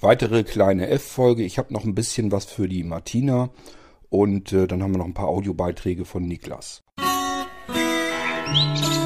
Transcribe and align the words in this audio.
weitere 0.00 0.44
kleine 0.44 0.88
F-Folge. 0.88 1.42
Ich 1.42 1.58
habe 1.58 1.72
noch 1.72 1.84
ein 1.84 1.94
bisschen 1.94 2.32
was 2.32 2.44
für 2.44 2.68
die 2.68 2.84
Martina 2.84 3.50
und 4.08 4.52
äh, 4.52 4.66
dann 4.66 4.82
haben 4.82 4.92
wir 4.92 4.98
noch 4.98 5.06
ein 5.06 5.14
paar 5.14 5.28
Audiobeiträge 5.28 6.04
von 6.04 6.22
Niklas. 6.22 6.82
Musik 8.48 8.99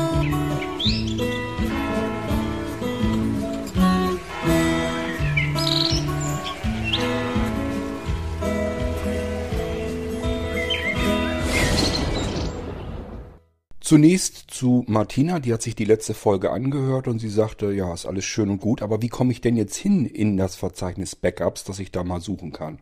Zunächst 13.85 14.47
zu 14.49 14.83
Martina, 14.89 15.41
die 15.41 15.53
hat 15.53 15.61
sich 15.61 15.75
die 15.75 15.85
letzte 15.85 16.15
Folge 16.15 16.51
angehört 16.51 17.07
und 17.07 17.19
sie 17.19 17.29
sagte, 17.29 17.71
ja, 17.71 17.93
ist 17.93 18.07
alles 18.07 18.25
schön 18.25 18.49
und 18.49 18.63
gut, 18.63 18.81
aber 18.81 19.03
wie 19.03 19.11
komme 19.11 19.31
ich 19.31 19.43
denn 19.43 19.59
jetzt 19.59 19.77
hin 19.77 20.07
in 20.07 20.39
das 20.39 20.57
Verzeichnis 20.57 21.15
Backups, 21.15 21.65
dass 21.65 21.79
ich 21.79 21.93
da 21.93 22.03
mal 22.03 22.23
suchen 22.23 22.51
kann? 22.51 22.79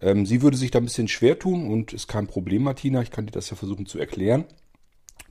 Ähm, 0.00 0.26
sie 0.26 0.42
würde 0.42 0.56
sich 0.56 0.72
da 0.72 0.80
ein 0.80 0.84
bisschen 0.84 1.06
schwer 1.06 1.38
tun 1.38 1.70
und 1.70 1.92
ist 1.92 2.08
kein 2.08 2.26
Problem, 2.26 2.64
Martina, 2.64 3.02
ich 3.02 3.12
kann 3.12 3.26
dir 3.26 3.30
das 3.30 3.50
ja 3.50 3.56
versuchen 3.56 3.86
zu 3.86 4.00
erklären. 4.00 4.46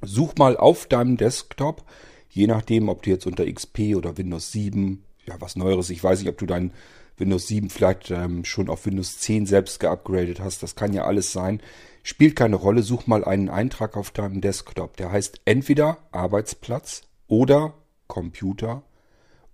Such 0.02 0.36
mal 0.38 0.56
auf 0.56 0.86
deinem 0.86 1.18
Desktop, 1.18 1.84
je 2.30 2.48
nachdem, 2.48 2.88
ob 2.88 3.04
du 3.04 3.10
jetzt 3.10 3.28
unter 3.28 3.52
XP 3.52 3.98
oder 3.98 4.18
Windows 4.18 4.54
7, 4.54 5.04
ja, 5.26 5.36
was 5.42 5.58
Neueres, 5.58 5.90
ich 5.90 6.02
weiß 6.02 6.20
nicht, 6.20 6.30
ob 6.30 6.38
du 6.38 6.46
dein 6.46 6.72
Windows 7.18 7.48
7 7.48 7.70
vielleicht 7.70 8.12
ähm, 8.12 8.46
schon 8.46 8.70
auf 8.70 8.86
Windows 8.86 9.20
10 9.20 9.46
selbst 9.46 9.82
geupgradet 9.82 10.40
hast, 10.40 10.64
das 10.64 10.76
kann 10.76 10.94
ja 10.94 11.04
alles 11.04 11.34
sein. 11.34 11.60
Spielt 12.08 12.36
keine 12.36 12.58
Rolle, 12.58 12.84
such 12.84 13.08
mal 13.08 13.26
einen 13.26 13.50
Eintrag 13.50 13.98
auf 13.98 14.12
deinem 14.12 14.40
Desktop. 14.40 14.96
Der 14.98 15.12
heißt 15.12 15.42
entweder 15.46 15.98
Arbeitsplatz 16.12 17.02
oder 17.26 17.74
Computer 18.06 18.84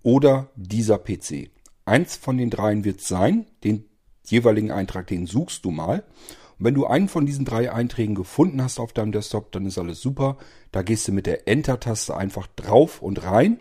oder 0.02 0.50
dieser 0.54 0.98
PC. 0.98 1.48
Eins 1.86 2.16
von 2.16 2.36
den 2.36 2.50
dreien 2.50 2.84
wird 2.84 3.00
sein. 3.00 3.46
Den 3.64 3.86
jeweiligen 4.26 4.70
Eintrag, 4.70 5.06
den 5.06 5.26
suchst 5.26 5.64
du 5.64 5.70
mal. 5.70 6.04
Und 6.58 6.66
wenn 6.66 6.74
du 6.74 6.84
einen 6.84 7.08
von 7.08 7.24
diesen 7.24 7.46
drei 7.46 7.72
Einträgen 7.72 8.14
gefunden 8.14 8.62
hast 8.62 8.80
auf 8.80 8.92
deinem 8.92 9.12
Desktop, 9.12 9.50
dann 9.52 9.64
ist 9.64 9.78
alles 9.78 10.02
super. 10.02 10.36
Da 10.72 10.82
gehst 10.82 11.08
du 11.08 11.12
mit 11.12 11.24
der 11.24 11.48
Enter-Taste 11.48 12.14
einfach 12.14 12.48
drauf 12.48 13.00
und 13.00 13.24
rein. 13.24 13.60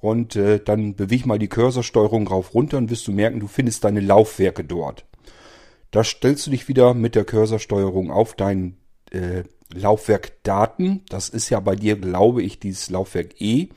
Und 0.00 0.34
äh, 0.34 0.58
dann 0.58 0.96
beweg 0.96 1.26
mal 1.26 1.38
die 1.38 1.46
Cursorsteuerung 1.46 2.26
rauf 2.26 2.54
runter 2.54 2.78
und 2.78 2.90
wirst 2.90 3.06
du 3.06 3.12
merken, 3.12 3.38
du 3.38 3.46
findest 3.46 3.84
deine 3.84 4.00
Laufwerke 4.00 4.64
dort. 4.64 5.04
Da 5.92 6.02
stellst 6.02 6.46
du 6.46 6.50
dich 6.50 6.68
wieder 6.68 6.94
mit 6.94 7.14
der 7.14 7.24
Cursorsteuerung 7.24 8.10
auf 8.10 8.34
dein 8.34 8.78
äh, 9.10 9.44
Laufwerk 9.72 10.42
Daten. 10.42 11.02
Das 11.08 11.28
ist 11.28 11.50
ja 11.50 11.60
bei 11.60 11.76
dir, 11.76 11.96
glaube 11.96 12.42
ich, 12.42 12.58
dieses 12.58 12.90
Laufwerk 12.90 13.40
E. 13.40 13.68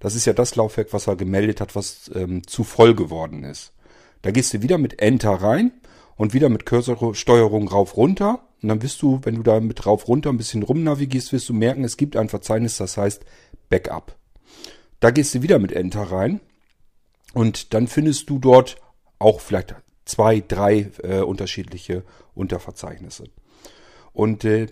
Das 0.00 0.14
ist 0.14 0.24
ja 0.24 0.32
das 0.32 0.56
Laufwerk, 0.56 0.92
was 0.92 1.06
er 1.06 1.16
gemeldet 1.16 1.60
hat, 1.60 1.76
was 1.76 2.10
ähm, 2.14 2.46
zu 2.46 2.64
voll 2.64 2.94
geworden 2.94 3.44
ist. 3.44 3.72
Da 4.22 4.30
gehst 4.30 4.54
du 4.54 4.62
wieder 4.62 4.78
mit 4.78 5.00
Enter 5.00 5.30
rein 5.30 5.72
und 6.16 6.32
wieder 6.32 6.48
mit 6.48 6.64
Cursorsteuerung 6.64 7.68
rauf 7.68 7.96
runter. 7.96 8.40
Und 8.62 8.70
dann 8.70 8.82
wirst 8.82 9.02
du, 9.02 9.20
wenn 9.24 9.34
du 9.34 9.42
da 9.42 9.60
mit 9.60 9.84
rauf 9.84 10.08
runter 10.08 10.30
ein 10.30 10.38
bisschen 10.38 10.62
rumnavigierst, 10.62 11.32
wirst 11.32 11.50
du 11.50 11.52
merken, 11.52 11.84
es 11.84 11.98
gibt 11.98 12.16
ein 12.16 12.30
Verzeichnis, 12.30 12.78
das 12.78 12.96
heißt 12.96 13.24
Backup. 13.68 14.16
Da 15.00 15.10
gehst 15.10 15.34
du 15.34 15.42
wieder 15.42 15.58
mit 15.58 15.72
Enter 15.72 16.02
rein 16.02 16.40
und 17.34 17.74
dann 17.74 17.88
findest 17.88 18.30
du 18.30 18.38
dort 18.38 18.76
auch 19.18 19.40
vielleicht 19.40 19.74
zwei, 20.08 20.42
drei 20.46 20.90
äh, 21.02 21.20
unterschiedliche 21.20 22.02
Unterverzeichnisse. 22.34 23.24
Und 24.12 24.44
äh, 24.44 24.68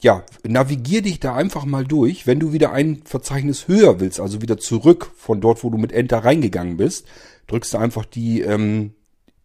ja, 0.00 0.24
navigier 0.46 1.02
dich 1.02 1.20
da 1.20 1.34
einfach 1.34 1.64
mal 1.64 1.84
durch. 1.84 2.26
Wenn 2.26 2.40
du 2.40 2.52
wieder 2.52 2.72
ein 2.72 3.02
Verzeichnis 3.04 3.68
höher 3.68 4.00
willst, 4.00 4.20
also 4.20 4.40
wieder 4.40 4.58
zurück 4.58 5.10
von 5.16 5.40
dort, 5.40 5.62
wo 5.62 5.70
du 5.70 5.78
mit 5.78 5.92
Enter 5.92 6.18
reingegangen 6.18 6.76
bist, 6.76 7.06
drückst 7.48 7.74
du 7.74 7.78
einfach 7.78 8.04
die 8.04 8.40
ähm, 8.40 8.94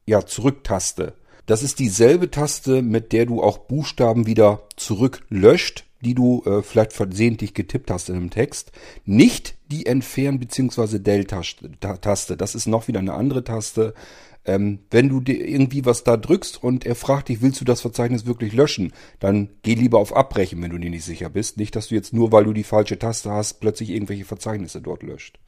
ja, 0.05 0.25
Zurück-Taste. 0.25 1.13
Das 1.45 1.63
ist 1.63 1.79
dieselbe 1.79 2.31
Taste, 2.31 2.81
mit 2.81 3.11
der 3.11 3.25
du 3.25 3.41
auch 3.41 3.57
Buchstaben 3.57 4.25
wieder 4.27 4.67
zurücklöscht, 4.77 5.85
die 6.03 6.13
du 6.13 6.43
äh, 6.45 6.61
vielleicht 6.61 6.93
versehentlich 6.93 7.53
getippt 7.53 7.89
hast 7.89 8.09
in 8.09 8.15
einem 8.15 8.29
Text. 8.29 8.71
Nicht 9.05 9.55
die 9.71 9.85
Entfernen- 9.85 10.39
bzw. 10.39 10.99
Del-Taste. 10.99 12.37
Das 12.37 12.55
ist 12.55 12.67
noch 12.67 12.87
wieder 12.87 12.99
eine 12.99 13.13
andere 13.13 13.43
Taste. 13.43 13.93
Ähm, 14.45 14.79
wenn 14.91 15.07
du 15.07 15.21
dir 15.21 15.47
irgendwie 15.47 15.85
was 15.85 16.03
da 16.03 16.17
drückst 16.17 16.61
und 16.61 16.85
er 16.85 16.95
fragt 16.95 17.29
dich, 17.29 17.41
willst 17.41 17.61
du 17.61 17.65
das 17.65 17.79
Verzeichnis 17.81 18.25
wirklich 18.25 18.53
löschen, 18.53 18.91
dann 19.19 19.49
geh 19.61 19.73
lieber 19.73 19.99
auf 19.99 20.15
Abbrechen, 20.15 20.61
wenn 20.61 20.71
du 20.71 20.77
dir 20.77 20.89
nicht 20.89 21.05
sicher 21.05 21.29
bist. 21.29 21.57
Nicht, 21.57 21.75
dass 21.75 21.87
du 21.87 21.95
jetzt 21.95 22.13
nur, 22.13 22.31
weil 22.31 22.43
du 22.43 22.51
die 22.51 22.63
falsche 22.63 22.99
Taste 22.99 23.31
hast, 23.31 23.61
plötzlich 23.61 23.89
irgendwelche 23.89 24.25
Verzeichnisse 24.25 24.81
dort 24.81 25.01
löscht. 25.03 25.39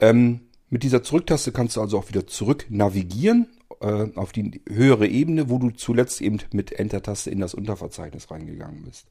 Ähm, 0.00 0.40
mit 0.70 0.82
dieser 0.82 1.02
Zurücktaste 1.02 1.52
kannst 1.52 1.76
du 1.76 1.82
also 1.82 1.98
auch 1.98 2.08
wieder 2.08 2.26
zurück 2.26 2.64
navigieren 2.70 3.48
äh, 3.80 4.06
auf 4.14 4.32
die 4.32 4.62
höhere 4.68 5.06
Ebene, 5.06 5.50
wo 5.50 5.58
du 5.58 5.70
zuletzt 5.70 6.22
eben 6.22 6.38
mit 6.52 6.72
Enter-Taste 6.72 7.30
in 7.30 7.40
das 7.40 7.54
Unterverzeichnis 7.54 8.30
reingegangen 8.30 8.84
bist. 8.84 9.06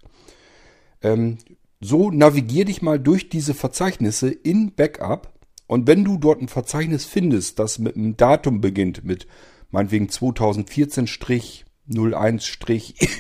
Ähm, 1.02 1.38
so 1.80 2.12
navigier 2.12 2.66
dich 2.66 2.82
mal 2.82 3.00
durch 3.00 3.30
diese 3.30 3.54
Verzeichnisse 3.54 4.30
in 4.30 4.76
Backup 4.76 5.34
und 5.70 5.88
wenn 5.88 6.04
du 6.04 6.18
dort 6.18 6.42
ein 6.42 6.48
Verzeichnis 6.48 7.06
findest, 7.06 7.60
das 7.60 7.78
mit 7.78 7.96
einem 7.96 8.18
Datum 8.18 8.60
beginnt, 8.60 9.06
mit 9.06 9.28
meinetwegen 9.70 10.08
2014-01- 10.08 11.64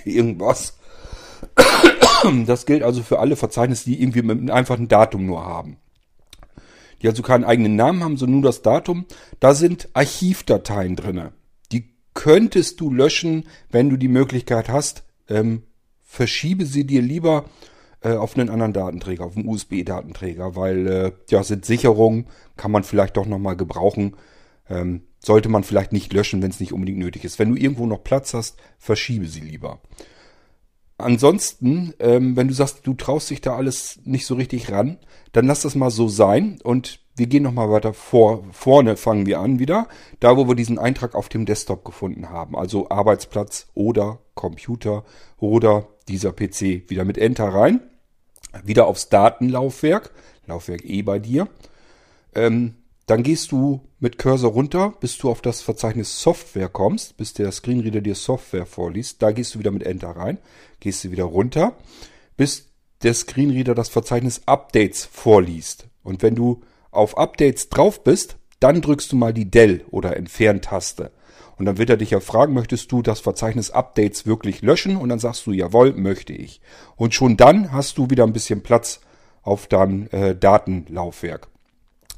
irgendwas, 0.06 0.79
das 2.47 2.66
gilt 2.66 2.81
also 2.81 3.03
für 3.03 3.19
alle 3.19 3.35
Verzeichnisse, 3.35 3.85
die 3.85 4.01
irgendwie 4.01 4.23
mit 4.23 4.39
einem 4.39 4.50
einfachen 4.50 4.88
Datum 4.88 5.28
nur 5.28 5.45
haben. 5.45 5.78
Die 7.03 7.07
also 7.07 7.22
keinen 7.22 7.44
eigenen 7.44 7.75
Namen 7.75 8.03
haben, 8.03 8.18
sondern 8.18 8.41
nur 8.41 8.50
das 8.50 8.63
Datum. 8.63 9.06
Da 9.39 9.53
sind 9.53 9.89
Archivdateien 9.94 10.95
drinne. 10.95 11.34
Die 11.72 11.94
könntest 12.16 12.81
du 12.81 12.91
löschen, 12.91 13.45
wenn 13.69 13.91
du 13.91 13.97
die 13.97 14.07
Möglichkeit 14.07 14.69
hast. 14.69 15.03
Ähm, 15.29 15.62
verschiebe 16.09 16.66
sie 16.66 16.86
dir 16.86 17.03
lieber 17.03 17.46
äh, 18.02 18.14
auf 18.14 18.36
einen 18.36 18.50
anderen 18.50 18.74
Datenträger, 18.74 19.25
auf 19.25 19.38
einen 19.38 19.47
USB-Datenträger, 19.47 20.56
weil 20.56 20.88
äh, 20.88 21.12
ja 21.30 21.44
sind 21.44 21.66
Sicherungen, 21.66 22.25
kann 22.58 22.72
man 22.72 22.84
vielleicht 22.84 23.16
doch 23.16 23.28
nochmal 23.28 23.56
gebrauchen. 23.56 24.16
Ähm, 24.69 25.03
sollte 25.19 25.50
man 25.50 25.64
vielleicht 25.64 25.92
nicht 25.92 26.12
löschen, 26.12 26.42
wenn 26.42 26.50
es 26.50 26.59
nicht 26.59 26.74
unbedingt 26.74 26.98
nötig 26.98 27.25
ist. 27.25 27.38
Wenn 27.38 27.50
du 27.50 27.62
irgendwo 27.62 27.86
noch 27.86 28.03
Platz 28.03 28.34
hast, 28.34 28.58
verschiebe 28.80 29.28
sie 29.28 29.42
lieber. 29.42 29.81
Ansonsten, 30.98 31.94
ähm, 32.00 32.36
wenn 32.36 32.48
du 32.48 32.53
sagst, 32.53 32.88
du 32.88 32.96
traust 32.96 33.30
dich 33.30 33.42
da 33.42 33.56
alles 33.56 34.00
nicht 34.03 34.25
so 34.25 34.34
richtig 34.34 34.72
ran, 34.72 34.98
dann 35.31 35.46
lass 35.46 35.62
das 35.62 35.75
mal 35.75 35.92
so 35.92 36.08
sein 36.08 36.59
und 36.64 37.00
wir 37.19 37.28
gehen 37.28 37.44
nochmal 37.44 37.69
weiter 37.69 37.94
vor. 37.94 38.44
Vorne 38.52 38.97
fangen 38.97 39.25
wir 39.25 39.40
an 39.40 39.59
wieder, 39.59 39.88
da 40.19 40.38
wo 40.38 40.47
wir 40.47 40.56
diesen 40.56 40.80
Eintrag 40.80 41.13
auf 41.16 41.30
dem 41.30 41.46
Desktop 41.46 41.85
gefunden 41.85 42.30
haben. 42.30 42.56
Also 42.56 42.90
Arbeitsplatz 42.90 43.68
oder 43.75 44.19
Computer 44.34 45.03
oder 45.38 45.88
dieser 46.07 46.31
PC. 46.31 46.90
Wieder 46.90 47.06
mit 47.06 47.18
Enter 47.18 47.50
rein. 47.50 47.81
Wieder 48.63 48.88
aufs 48.88 49.09
Datenlaufwerk. 49.09 50.12
Laufwerk 50.47 50.84
E 50.85 51.02
bei 51.02 51.19
dir. 51.19 51.47
Ähm, 52.34 52.75
dann 53.06 53.24
gehst 53.24 53.51
du 53.51 53.81
mit 54.00 54.18
Cursor 54.18 54.51
runter, 54.51 54.94
bis 55.00 55.18
du 55.18 55.30
auf 55.30 55.41
das 55.41 55.62
Verzeichnis 55.62 56.22
Software 56.22 56.69
kommst, 56.69 57.18
bis 57.18 57.34
der 57.34 57.51
Screenreader 57.51 58.01
dir 58.01 58.16
Software 58.16 58.66
vorliest. 58.66 59.22
Da 59.22 59.31
gehst 59.31 59.56
du 59.56 59.59
wieder 59.59 59.72
mit 59.72 59.84
Enter 59.84 60.09
rein. 60.09 60.38
Gehst 60.80 61.03
du 61.03 61.12
wieder 61.12 61.25
runter, 61.25 61.75
bis 62.38 62.69
der 63.03 63.13
Screenreader 63.13 63.75
das 63.75 63.90
Verzeichnis 63.90 64.44
Updates 64.46 65.06
vorliest. 65.06 65.88
Und 66.03 66.22
wenn 66.22 66.36
du 66.36 66.62
auf 66.91 67.17
Updates 67.17 67.69
drauf 67.69 68.03
bist, 68.03 68.38
dann 68.59 68.81
drückst 68.81 69.11
du 69.11 69.16
mal 69.16 69.33
die 69.33 69.50
Del 69.50 69.85
oder 69.89 70.17
Entfernt-Taste. 70.17 71.11
Und 71.57 71.66
dann 71.66 71.77
wird 71.77 71.89
er 71.89 71.97
dich 71.97 72.11
ja 72.11 72.22
fragen, 72.22 72.53
möchtest 72.53 72.91
du 72.91 73.01
das 73.01 73.19
Verzeichnis 73.19 73.72
Updates 73.72 74.25
wirklich 74.25 74.61
löschen? 74.61 74.95
Und 74.95 75.09
dann 75.09 75.19
sagst 75.19 75.45
du, 75.45 75.51
jawohl, 75.51 75.94
möchte 75.94 76.31
ich. 76.31 76.61
Und 76.95 77.13
schon 77.13 77.35
dann 77.35 77.73
hast 77.73 77.97
du 77.97 78.09
wieder 78.09 78.23
ein 78.23 78.33
bisschen 78.33 78.63
Platz 78.63 79.01
auf 79.41 79.67
deinem 79.67 80.07
äh, 80.11 80.35
Datenlaufwerk. 80.35 81.50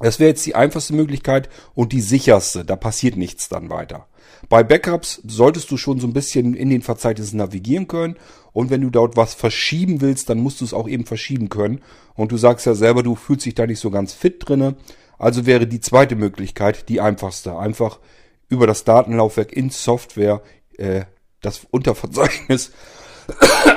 Das 0.02 0.18
wäre 0.18 0.30
jetzt 0.30 0.44
die 0.44 0.54
einfachste 0.54 0.94
Möglichkeit 0.94 1.48
und 1.74 1.92
die 1.92 2.00
sicherste. 2.00 2.64
Da 2.64 2.76
passiert 2.76 3.16
nichts 3.16 3.48
dann 3.48 3.70
weiter. 3.70 4.06
Bei 4.48 4.62
Backups 4.62 5.22
solltest 5.24 5.70
du 5.70 5.76
schon 5.76 6.00
so 6.00 6.06
ein 6.06 6.12
bisschen 6.12 6.54
in 6.54 6.70
den 6.70 6.82
Verzeichnissen 6.82 7.38
navigieren 7.38 7.88
können. 7.88 8.16
Und 8.52 8.70
wenn 8.70 8.80
du 8.80 8.90
dort 8.90 9.16
was 9.16 9.34
verschieben 9.34 10.00
willst, 10.00 10.28
dann 10.28 10.38
musst 10.38 10.60
du 10.60 10.64
es 10.64 10.74
auch 10.74 10.88
eben 10.88 11.06
verschieben 11.06 11.48
können. 11.48 11.80
Und 12.14 12.32
du 12.32 12.36
sagst 12.36 12.66
ja 12.66 12.74
selber, 12.74 13.02
du 13.02 13.14
fühlst 13.14 13.46
dich 13.46 13.54
da 13.54 13.66
nicht 13.66 13.80
so 13.80 13.90
ganz 13.90 14.12
fit 14.12 14.36
drinne. 14.46 14.76
Also 15.18 15.46
wäre 15.46 15.66
die 15.66 15.80
zweite 15.80 16.16
Möglichkeit 16.16 16.88
die 16.88 17.00
einfachste. 17.00 17.56
Einfach 17.56 18.00
über 18.48 18.66
das 18.66 18.84
Datenlaufwerk 18.84 19.52
in 19.52 19.70
Software 19.70 20.42
äh, 20.76 21.04
das 21.40 21.66
Unterverzeichnis 21.70 22.72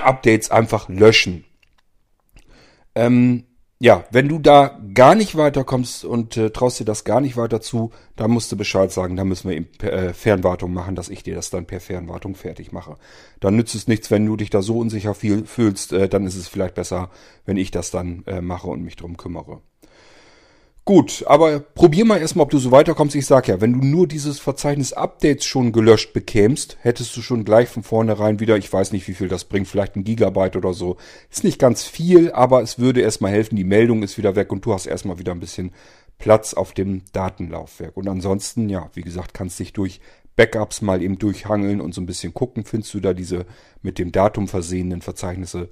Updates 0.03 0.51
einfach 0.51 0.89
löschen. 0.89 1.45
Ähm, 2.95 3.45
ja, 3.79 4.05
wenn 4.09 4.29
du 4.29 4.39
da 4.39 4.79
gar 4.93 5.15
nicht 5.15 5.35
weiterkommst 5.35 6.05
und 6.05 6.37
äh, 6.37 6.49
traust 6.49 6.79
dir 6.79 6.85
das 6.85 7.03
gar 7.03 7.19
nicht 7.19 7.35
weiter 7.35 7.59
zu, 7.59 7.91
dann 8.15 8.31
musst 8.31 8.49
du 8.51 8.55
Bescheid 8.55 8.89
sagen, 8.89 9.17
dann 9.17 9.27
müssen 9.27 9.49
wir 9.49 9.57
eben 9.57 9.67
per, 9.77 9.91
äh, 9.91 10.13
Fernwartung 10.13 10.73
machen, 10.73 10.95
dass 10.95 11.09
ich 11.09 11.23
dir 11.23 11.35
das 11.35 11.49
dann 11.49 11.65
per 11.65 11.81
Fernwartung 11.81 12.35
fertig 12.35 12.71
mache. 12.71 12.95
Dann 13.41 13.57
nützt 13.57 13.75
es 13.75 13.89
nichts, 13.89 14.09
wenn 14.11 14.25
du 14.25 14.37
dich 14.37 14.49
da 14.49 14.61
so 14.61 14.77
unsicher 14.77 15.13
fühlst, 15.13 15.91
äh, 15.91 16.07
dann 16.07 16.25
ist 16.25 16.37
es 16.37 16.47
vielleicht 16.47 16.75
besser, 16.75 17.09
wenn 17.45 17.57
ich 17.57 17.69
das 17.69 17.91
dann 17.91 18.23
äh, 18.27 18.39
mache 18.39 18.67
und 18.67 18.81
mich 18.81 18.95
drum 18.95 19.17
kümmere. 19.17 19.61
Gut, 20.87 21.23
aber 21.25 21.61
probier 21.61 22.05
mal 22.05 22.21
erstmal, 22.21 22.43
ob 22.43 22.51
du 22.51 22.59
so 22.59 22.69
weiterkommst. 22.69 23.15
Ich 23.15 23.25
sag 23.25 23.47
ja, 23.47 23.59
wenn 23.59 23.73
du 23.73 23.79
nur 23.79 24.07
dieses 24.07 24.39
Verzeichnis 24.39 24.93
Updates 24.93 25.43
schon 25.43 25.71
gelöscht 25.71 26.13
bekämst, 26.13 26.77
hättest 26.79 27.17
du 27.17 27.23
schon 27.23 27.43
gleich 27.43 27.69
von 27.69 27.81
vornherein 27.81 28.39
wieder, 28.39 28.55
ich 28.55 28.71
weiß 28.71 28.91
nicht, 28.91 29.07
wie 29.07 29.15
viel 29.15 29.27
das 29.27 29.45
bringt, 29.45 29.67
vielleicht 29.67 29.95
ein 29.95 30.03
Gigabyte 30.03 30.55
oder 30.55 30.73
so. 30.73 30.97
Ist 31.31 31.43
nicht 31.43 31.57
ganz 31.57 31.83
viel, 31.85 32.31
aber 32.31 32.61
es 32.61 32.77
würde 32.77 33.01
erstmal 33.01 33.31
helfen. 33.31 33.55
Die 33.55 33.63
Meldung 33.63 34.03
ist 34.03 34.19
wieder 34.19 34.35
weg 34.35 34.51
und 34.51 34.63
du 34.63 34.73
hast 34.73 34.85
erstmal 34.85 35.17
wieder 35.17 35.31
ein 35.31 35.39
bisschen 35.39 35.71
Platz 36.19 36.53
auf 36.53 36.71
dem 36.71 37.01
Datenlaufwerk. 37.13 37.97
Und 37.97 38.07
ansonsten, 38.07 38.69
ja, 38.69 38.91
wie 38.93 39.01
gesagt, 39.01 39.33
kannst 39.33 39.57
dich 39.57 39.73
durch 39.73 39.99
Backups 40.35 40.83
mal 40.83 41.01
eben 41.01 41.17
durchhangeln 41.17 41.81
und 41.81 41.95
so 41.95 42.01
ein 42.01 42.05
bisschen 42.05 42.35
gucken, 42.35 42.63
findest 42.63 42.93
du 42.93 42.99
da 42.99 43.13
diese 43.13 43.47
mit 43.81 43.97
dem 43.97 44.11
Datum 44.11 44.47
versehenen 44.47 45.01
Verzeichnisse 45.01 45.69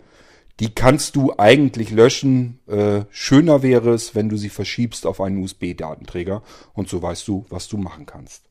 die 0.60 0.74
kannst 0.74 1.16
du 1.16 1.34
eigentlich 1.38 1.92
löschen. 1.92 2.60
Äh, 2.68 3.06
schöner 3.10 3.64
wäre 3.64 3.94
es, 3.94 4.16
wenn 4.16 4.30
du 4.30 4.38
sie 4.38 4.50
verschiebst 4.50 5.06
auf 5.06 5.22
einen 5.22 5.42
USB-Datenträger 5.44 6.44
und 6.74 6.90
so 6.90 7.02
weißt 7.02 7.28
du, 7.28 7.46
was 7.50 7.68
du 7.68 7.78
machen 7.78 8.06
kannst. 8.06 8.44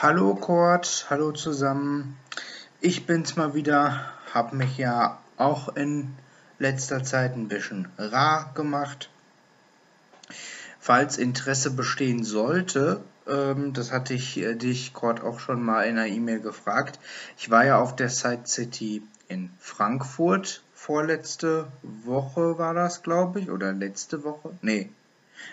Hallo 0.00 0.34
Kurt, 0.34 1.06
hallo 1.10 1.32
zusammen. 1.32 2.16
Ich 2.80 3.06
bin's 3.06 3.36
mal 3.36 3.54
wieder, 3.54 4.12
hab 4.32 4.52
mich 4.52 4.78
ja 4.78 5.18
auch 5.36 5.74
in 5.74 6.14
letzter 6.58 7.02
Zeit 7.02 7.34
ein 7.34 7.48
bisschen 7.48 7.88
rar 7.96 8.52
gemacht. 8.54 9.10
Falls 10.78 11.18
Interesse 11.18 11.72
bestehen 11.72 12.22
sollte, 12.22 13.02
das 13.28 13.92
hatte 13.92 14.14
ich 14.14 14.38
äh, 14.38 14.54
dich 14.54 14.94
gerade 14.94 15.22
auch 15.22 15.38
schon 15.38 15.62
mal 15.62 15.82
in 15.82 15.98
einer 15.98 16.06
E-Mail 16.06 16.40
gefragt. 16.40 16.98
Ich 17.36 17.50
war 17.50 17.64
ja 17.64 17.78
auf 17.78 17.94
der 17.94 18.08
Site 18.08 18.46
City 18.46 19.02
in 19.28 19.50
Frankfurt. 19.58 20.62
Vorletzte 20.72 21.70
Woche 21.82 22.58
war 22.58 22.72
das, 22.72 23.02
glaube 23.02 23.40
ich. 23.40 23.50
Oder 23.50 23.72
letzte 23.72 24.24
Woche? 24.24 24.56
Nee. 24.62 24.90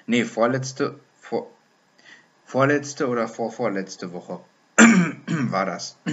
Nee, 0.08 0.24
vorletzte. 0.24 1.00
Vor, 1.20 1.52
vorletzte 2.46 3.10
oder 3.10 3.28
vorvorletzte 3.28 4.14
Woche 4.14 4.40
war 5.28 5.66
das. 5.66 5.98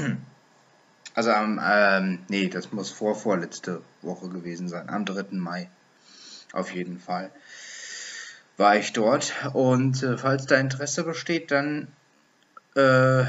Also 1.15 1.31
am, 1.31 1.61
ähm, 1.63 2.21
nee, 2.29 2.49
das 2.49 2.73
muss 2.73 2.89
vorvorletzte 2.89 3.83
Woche 4.01 4.31
gewesen 4.31 4.71
sein. 4.71 4.89
Am 4.89 5.05
3. 5.05 5.27
Mai. 5.33 5.69
Auf 6.55 6.73
jeden 6.73 6.99
Fall 6.99 7.31
war 8.63 8.77
ich 8.77 8.93
dort. 8.93 9.35
Und 9.53 10.03
äh, 10.05 10.17
falls 10.17 10.47
da 10.47 10.57
Interesse 10.57 11.03
besteht, 11.03 11.51
dann, 11.51 11.89
äh, 12.77 13.25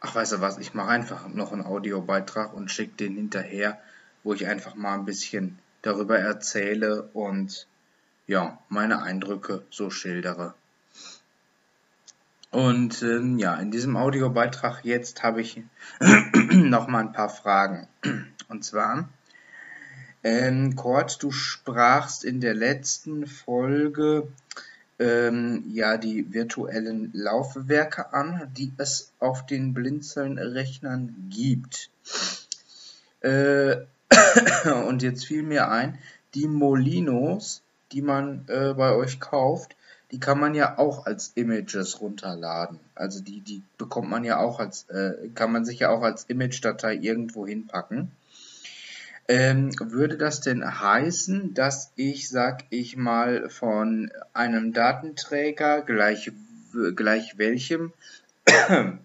ach 0.00 0.14
weißt 0.14 0.32
du 0.32 0.40
was, 0.40 0.56
ich 0.58 0.72
mache 0.72 0.88
einfach 0.88 1.28
noch 1.28 1.52
einen 1.52 1.64
Audiobeitrag 1.64 2.54
und 2.54 2.70
schicke 2.70 2.96
den 2.96 3.14
hinterher, 3.14 3.78
wo 4.22 4.32
ich 4.32 4.46
einfach 4.46 4.74
mal 4.74 4.94
ein 4.94 5.04
bisschen 5.04 5.58
darüber 5.82 6.18
erzähle 6.18 7.02
und 7.12 7.66
ja, 8.26 8.58
meine 8.70 9.02
Eindrücke 9.02 9.62
so 9.70 9.90
schildere. 9.90 10.54
Und 12.50 13.02
ähm, 13.02 13.38
ja, 13.38 13.56
in 13.56 13.70
diesem 13.70 13.96
Audiobeitrag 13.96 14.84
jetzt 14.84 15.22
habe 15.22 15.42
ich 15.42 15.60
noch 16.00 16.88
mal 16.88 17.00
ein 17.00 17.12
paar 17.12 17.28
Fragen. 17.28 17.88
Und 18.48 18.64
zwar, 18.64 19.08
ähm, 20.24 20.74
Kurt, 20.74 21.22
du 21.22 21.30
sprachst 21.30 22.24
in 22.24 22.40
der 22.40 22.54
letzten 22.54 23.26
Folge 23.26 24.28
ähm, 24.98 25.64
ja 25.68 25.98
die 25.98 26.32
virtuellen 26.32 27.10
Laufwerke 27.12 28.12
an, 28.14 28.50
die 28.56 28.72
es 28.78 29.12
auf 29.18 29.44
den 29.44 29.74
Blinzeln-Rechnern 29.74 31.28
gibt. 31.30 31.90
Äh, 33.20 33.76
und 34.88 35.02
jetzt 35.02 35.26
fiel 35.26 35.42
mir 35.42 35.70
ein, 35.70 35.98
die 36.34 36.48
Molinos, 36.48 37.62
die 37.92 38.02
man 38.02 38.44
äh, 38.48 38.74
bei 38.74 38.94
euch 38.94 39.20
kauft, 39.20 39.76
die 40.10 40.20
kann 40.20 40.38
man 40.38 40.54
ja 40.54 40.78
auch 40.78 41.06
als 41.06 41.32
Images 41.34 42.00
runterladen. 42.00 42.78
Also 42.94 43.20
die, 43.20 43.40
die 43.40 43.62
bekommt 43.78 44.08
man 44.08 44.24
ja 44.24 44.38
auch 44.38 44.58
als, 44.58 44.88
äh, 44.88 45.28
kann 45.34 45.52
man 45.52 45.64
sich 45.64 45.80
ja 45.80 45.90
auch 45.90 46.02
als 46.02 46.24
Image-Datei 46.24 46.94
irgendwo 46.94 47.46
hinpacken. 47.46 48.10
Ähm, 49.26 49.70
würde 49.78 50.18
das 50.18 50.40
denn 50.40 50.80
heißen, 50.80 51.54
dass 51.54 51.92
ich, 51.96 52.28
sag 52.28 52.64
ich 52.70 52.96
mal, 52.96 53.48
von 53.48 54.10
einem 54.34 54.72
Datenträger 54.72 55.80
gleich, 55.82 56.30
gleich 56.94 57.38
welchem 57.38 57.92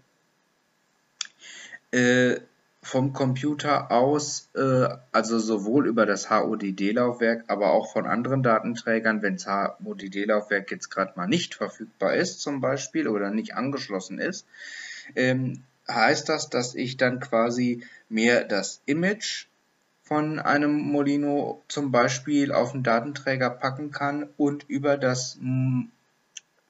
äh, 1.92 2.36
vom 2.82 3.14
Computer 3.14 3.92
aus, 3.92 4.50
äh, 4.56 4.88
also 5.12 5.40
sowohl 5.40 5.88
über 5.88 6.06
das 6.06 6.30
HODD-Laufwerk, 6.30 7.44
aber 7.48 7.72
auch 7.72 7.92
von 7.92 8.06
anderen 8.06 8.42
Datenträgern, 8.42 9.22
wenn 9.22 9.36
das 9.36 9.48
HODD-Laufwerk 9.48 10.72
jetzt 10.72 10.90
gerade 10.90 11.14
mal 11.16 11.28
nicht 11.28 11.56
verfügbar 11.56 12.16
ist, 12.16 12.42
zum 12.42 12.62
Beispiel, 12.62 13.08
oder 13.08 13.32
nicht 13.32 13.56
angeschlossen 13.56 14.20
ist, 14.20 14.46
ähm, 15.16 15.64
heißt 15.88 16.30
das, 16.30 16.50
dass 16.50 16.76
ich 16.76 16.98
dann 16.98 17.20
quasi 17.20 17.84
mir 18.08 18.44
das 18.44 18.82
Image 18.86 19.49
von 20.10 20.40
einem 20.40 20.72
Molino 20.72 21.64
zum 21.68 21.92
Beispiel 21.92 22.52
auf 22.52 22.72
den 22.72 22.82
Datenträger 22.82 23.52
packen 23.52 23.92
kann 23.92 24.28
und 24.38 24.68
über 24.68 24.98
das 24.98 25.38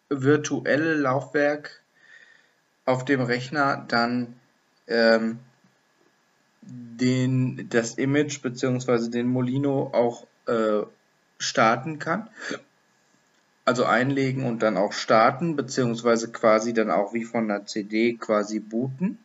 virtuelle 0.09 0.95
Laufwerk 0.95 1.81
auf 2.83 3.06
dem 3.06 3.21
Rechner 3.21 3.86
dann 3.88 4.36
ähm, 4.88 5.39
den, 6.62 7.69
das 7.69 7.94
Image 7.94 8.41
bzw. 8.41 9.09
den 9.09 9.27
Molino 9.27 9.89
auch 9.94 10.27
äh, 10.45 10.86
starten 11.38 11.97
kann. 11.97 12.30
Also 13.63 13.86
einlegen 13.86 14.45
und 14.45 14.63
dann 14.63 14.75
auch 14.75 14.91
starten, 14.91 15.56
beziehungsweise 15.56 16.30
quasi 16.31 16.74
dann 16.74 16.91
auch 16.91 17.13
wie 17.13 17.24
von 17.24 17.47
der 17.47 17.65
CD 17.65 18.15
quasi 18.15 18.59
booten. 18.59 19.18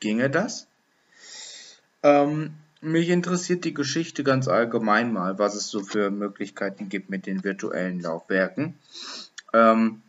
Ginge 0.00 0.28
das? 0.28 0.66
Ähm, 2.02 2.54
mich 2.80 3.08
interessiert 3.08 3.64
die 3.64 3.74
Geschichte 3.74 4.24
ganz 4.24 4.48
allgemein 4.48 5.12
mal, 5.12 5.38
was 5.38 5.54
es 5.54 5.68
so 5.68 5.82
für 5.82 6.10
Möglichkeiten 6.10 6.88
gibt 6.88 7.10
mit 7.10 7.26
den 7.26 7.44
virtuellen 7.44 8.00
Laufwerken. 8.00 8.78
Ähm, 9.52 10.02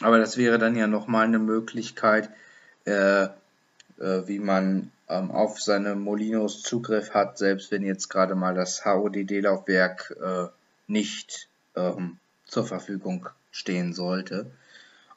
aber 0.00 0.18
das 0.18 0.36
wäre 0.36 0.58
dann 0.58 0.76
ja 0.76 0.86
nochmal 0.86 1.24
eine 1.26 1.38
Möglichkeit, 1.38 2.30
äh, 2.84 3.24
äh, 3.24 3.28
wie 3.98 4.38
man 4.38 4.90
ähm, 5.08 5.30
auf 5.30 5.60
seine 5.60 5.94
Molinos 5.94 6.62
Zugriff 6.62 7.14
hat, 7.14 7.38
selbst 7.38 7.70
wenn 7.70 7.82
jetzt 7.82 8.08
gerade 8.08 8.34
mal 8.34 8.54
das 8.54 8.84
HODD-Laufwerk 8.84 10.16
äh, 10.22 10.48
nicht 10.86 11.48
ähm, 11.74 12.18
zur 12.46 12.66
Verfügung 12.66 13.28
stehen 13.50 13.94
sollte 13.94 14.50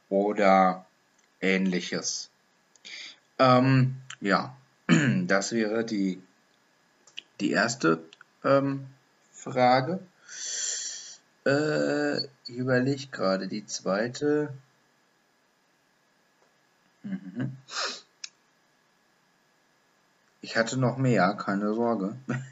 oder 0.10 0.86
ähnliches. 1.42 2.30
Ähm, 3.38 3.96
ja, 4.22 4.56
das 5.28 5.52
wäre 5.52 5.84
die 5.84 6.22
die 7.40 7.52
erste 7.52 8.04
ähm, 8.44 8.88
Frage. 9.32 10.00
Äh, 11.46 12.24
ich 12.24 12.56
überlege 12.56 13.08
gerade 13.08 13.48
die 13.48 13.66
zweite. 13.66 14.54
Mhm. 17.04 17.58
Ich 20.42 20.58
hatte 20.58 20.78
noch 20.78 20.98
mehr, 20.98 21.34
keine 21.36 21.74
Sorge. 21.74 22.18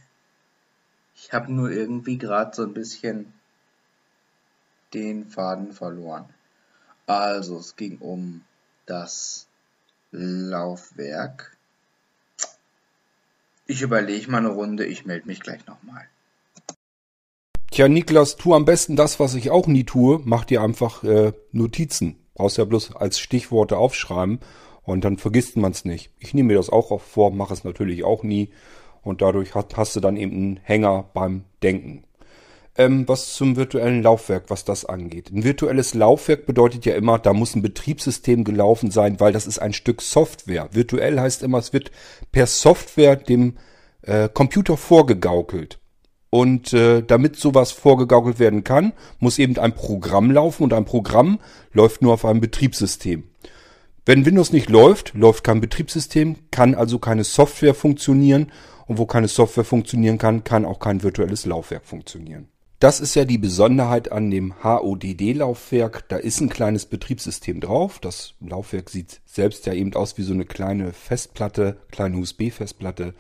Ich 1.20 1.34
habe 1.34 1.52
nur 1.52 1.72
irgendwie 1.72 2.20
gerade 2.20 2.56
so 2.56 2.62
ein 2.62 2.76
bisschen 2.76 3.34
den 4.94 5.28
Faden 5.32 5.74
verloren. 5.74 6.32
Also 7.08 7.58
es 7.58 7.76
ging 7.76 7.98
um 7.98 8.46
das 8.86 9.48
Laufwerk. 10.12 11.57
Ich 13.68 13.82
überlege 13.82 14.32
mal 14.32 14.38
eine 14.38 14.50
Runde, 14.50 14.86
ich 14.86 15.06
melde 15.06 15.28
mich 15.28 15.42
gleich 15.42 15.66
nochmal. 15.68 16.06
Tja, 17.70 17.90
Niklas, 17.90 18.38
tu 18.38 18.54
am 18.54 18.66
besten 18.66 18.96
das, 18.96 19.20
was 19.20 19.36
ich 19.36 19.52
auch 19.52 19.68
nie 19.68 19.84
tue. 19.84 20.22
Mach 20.24 20.46
dir 20.46 20.62
einfach 20.62 21.04
äh, 21.04 21.34
Notizen. 21.52 22.16
Brauchst 22.34 22.58
ja 22.58 22.66
bloß 22.66 22.96
als 22.96 23.20
Stichworte 23.20 23.78
aufschreiben 23.78 24.40
und 24.84 25.04
dann 25.04 25.18
vergisst 25.18 25.58
man 25.58 25.74
es 25.74 25.84
nicht. 25.84 26.12
Ich 26.18 26.34
nehme 26.34 26.48
mir 26.48 26.58
das 26.58 26.70
auch 26.70 27.02
vor, 27.02 27.32
mache 27.32 27.54
es 27.54 27.66
natürlich 27.66 28.06
auch 28.06 28.24
nie 28.24 28.52
und 29.04 29.22
dadurch 29.22 29.54
hast, 29.54 29.76
hast 29.76 29.96
du 29.96 30.00
dann 30.00 30.16
eben 30.16 30.32
einen 30.32 30.60
Hänger 30.64 31.10
beim 31.14 31.44
Denken. 31.62 32.04
Ähm, 32.80 33.08
was 33.08 33.34
zum 33.34 33.56
virtuellen 33.56 34.04
Laufwerk, 34.04 34.52
was 34.52 34.64
das 34.64 34.86
angeht. 34.86 35.32
Ein 35.32 35.44
virtuelles 35.44 35.96
Laufwerk 35.96 36.46
bedeutet 36.46 36.86
ja 36.86 36.94
immer, 36.94 37.18
da 37.18 37.34
muss 37.34 37.56
ein 37.56 37.64
Betriebssystem 37.64 38.44
gelaufen 38.44 38.92
sein, 38.92 39.20
weil 39.20 39.34
das 39.34 39.48
ist 39.48 39.58
ein 39.58 39.74
Stück 39.74 40.04
Software. 40.04 40.70
Virtuell 40.74 41.20
heißt 41.20 41.42
immer, 41.42 41.58
es 41.58 41.74
wird 41.74 41.90
per 42.32 42.46
Software 42.46 43.16
dem 43.16 43.58
äh, 44.04 44.30
Computer 44.30 44.78
vorgegaukelt. 44.78 45.80
Und 46.30 46.72
äh, 46.74 47.02
damit 47.02 47.38
sowas 47.38 47.72
vorgegaukelt 47.72 48.38
werden 48.38 48.64
kann, 48.64 48.94
muss 49.18 49.40
eben 49.40 49.58
ein 49.58 49.74
Programm 49.74 50.30
laufen 50.30 50.62
und 50.64 50.74
ein 50.74 50.86
Programm 50.86 51.40
läuft 51.72 52.04
nur 52.04 52.14
auf 52.14 52.26
einem 52.26 52.42
Betriebssystem. 52.42 53.24
Wenn 54.06 54.26
Windows 54.26 54.52
nicht 54.52 54.70
läuft, 54.70 55.16
läuft 55.16 55.44
kein 55.44 55.62
Betriebssystem, 55.62 56.36
kann 56.52 56.76
also 56.76 57.00
keine 57.00 57.24
Software 57.24 57.74
funktionieren 57.74 58.52
und 58.86 59.00
wo 59.00 59.08
keine 59.08 59.30
Software 59.30 59.64
funktionieren 59.64 60.20
kann, 60.20 60.44
kann 60.44 60.64
auch 60.64 60.80
kein 60.80 61.02
virtuelles 61.02 61.46
Laufwerk 61.48 61.86
funktionieren. 61.86 62.50
Das 62.80 63.00
ist 63.00 63.16
ja 63.16 63.26
die 63.26 63.40
Besonderheit 63.40 64.12
an 64.12 64.30
dem 64.30 64.64
HODD-Laufwerk. 64.64 66.08
Da 66.10 66.18
ist 66.18 66.42
ein 66.42 66.50
kleines 66.50 66.86
Betriebssystem 66.86 67.60
drauf. 67.60 67.98
Das 67.98 68.36
Laufwerk 68.40 68.92
sieht 68.92 69.22
selbst 69.26 69.66
ja 69.66 69.74
eben 69.74 69.96
aus 69.96 70.20
wie 70.20 70.22
so 70.22 70.34
eine 70.34 70.46
kleine 70.46 70.94
Festplatte, 70.94 71.78
kleine 71.90 72.18
USB-Festplatte. 72.18 73.16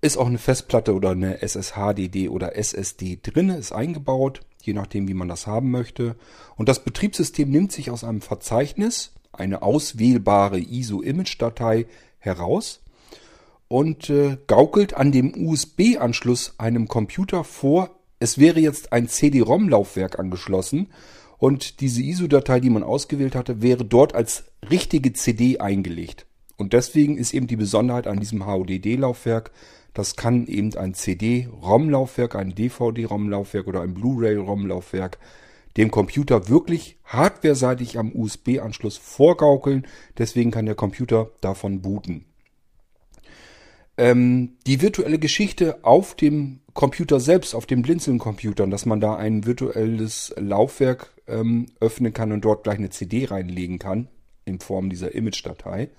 Ist 0.00 0.16
auch 0.16 0.26
eine 0.26 0.38
Festplatte 0.38 0.92
oder 0.92 1.10
eine 1.10 1.40
SSHDD 1.40 2.30
oder 2.30 2.56
SSD 2.56 3.20
drin, 3.22 3.50
ist 3.50 3.70
eingebaut, 3.70 4.40
je 4.62 4.72
nachdem, 4.72 5.06
wie 5.06 5.14
man 5.14 5.28
das 5.28 5.46
haben 5.46 5.70
möchte. 5.70 6.16
Und 6.56 6.68
das 6.68 6.82
Betriebssystem 6.82 7.48
nimmt 7.48 7.70
sich 7.70 7.92
aus 7.92 8.02
einem 8.02 8.22
Verzeichnis 8.22 9.12
eine 9.30 9.62
auswählbare 9.62 10.58
ISO-Image-Datei 10.58 11.86
heraus 12.18 12.80
und 13.68 14.10
äh, 14.10 14.36
gaukelt 14.48 14.94
an 14.94 15.12
dem 15.12 15.32
USB-Anschluss 15.46 16.54
einem 16.58 16.88
Computer 16.88 17.44
vor, 17.44 17.99
es 18.20 18.38
wäre 18.38 18.60
jetzt 18.60 18.92
ein 18.92 19.08
CD-ROM-Laufwerk 19.08 20.18
angeschlossen 20.18 20.88
und 21.38 21.80
diese 21.80 22.02
ISO-Datei, 22.02 22.60
die 22.60 22.70
man 22.70 22.84
ausgewählt 22.84 23.34
hatte, 23.34 23.62
wäre 23.62 23.84
dort 23.84 24.14
als 24.14 24.44
richtige 24.70 25.12
CD 25.12 25.58
eingelegt. 25.58 26.26
Und 26.56 26.74
deswegen 26.74 27.16
ist 27.16 27.34
eben 27.34 27.46
die 27.46 27.56
Besonderheit 27.56 28.06
an 28.06 28.20
diesem 28.20 28.46
HODD-Laufwerk, 28.46 29.50
das 29.94 30.14
kann 30.14 30.46
eben 30.46 30.74
ein 30.76 30.94
CD-ROM-Laufwerk, 30.94 32.36
ein 32.36 32.54
DVD-ROM-Laufwerk 32.54 33.66
oder 33.66 33.80
ein 33.80 33.94
Blu-ray-ROM-Laufwerk 33.94 35.18
dem 35.76 35.90
Computer 35.90 36.48
wirklich 36.48 36.98
hardwareseitig 37.04 37.98
am 37.98 38.12
USB-Anschluss 38.12 38.98
vorgaukeln. 38.98 39.86
Deswegen 40.18 40.50
kann 40.50 40.66
der 40.66 40.74
Computer 40.74 41.30
davon 41.40 41.80
booten. 41.80 42.26
Ähm, 44.00 44.56
die 44.66 44.80
virtuelle 44.80 45.18
Geschichte 45.18 45.80
auf 45.82 46.14
dem 46.14 46.60
Computer 46.72 47.20
selbst, 47.20 47.54
auf 47.54 47.66
dem 47.66 47.82
Blinzeln-Computern, 47.82 48.70
dass 48.70 48.86
man 48.86 48.98
da 48.98 49.16
ein 49.16 49.44
virtuelles 49.44 50.32
Laufwerk 50.38 51.12
ähm, 51.28 51.66
öffnen 51.80 52.14
kann 52.14 52.32
und 52.32 52.42
dort 52.42 52.64
gleich 52.64 52.78
eine 52.78 52.88
CD 52.88 53.26
reinlegen 53.26 53.78
kann, 53.78 54.08
in 54.46 54.58
Form 54.58 54.88
dieser 54.88 55.14
Image-Datei, 55.14 55.90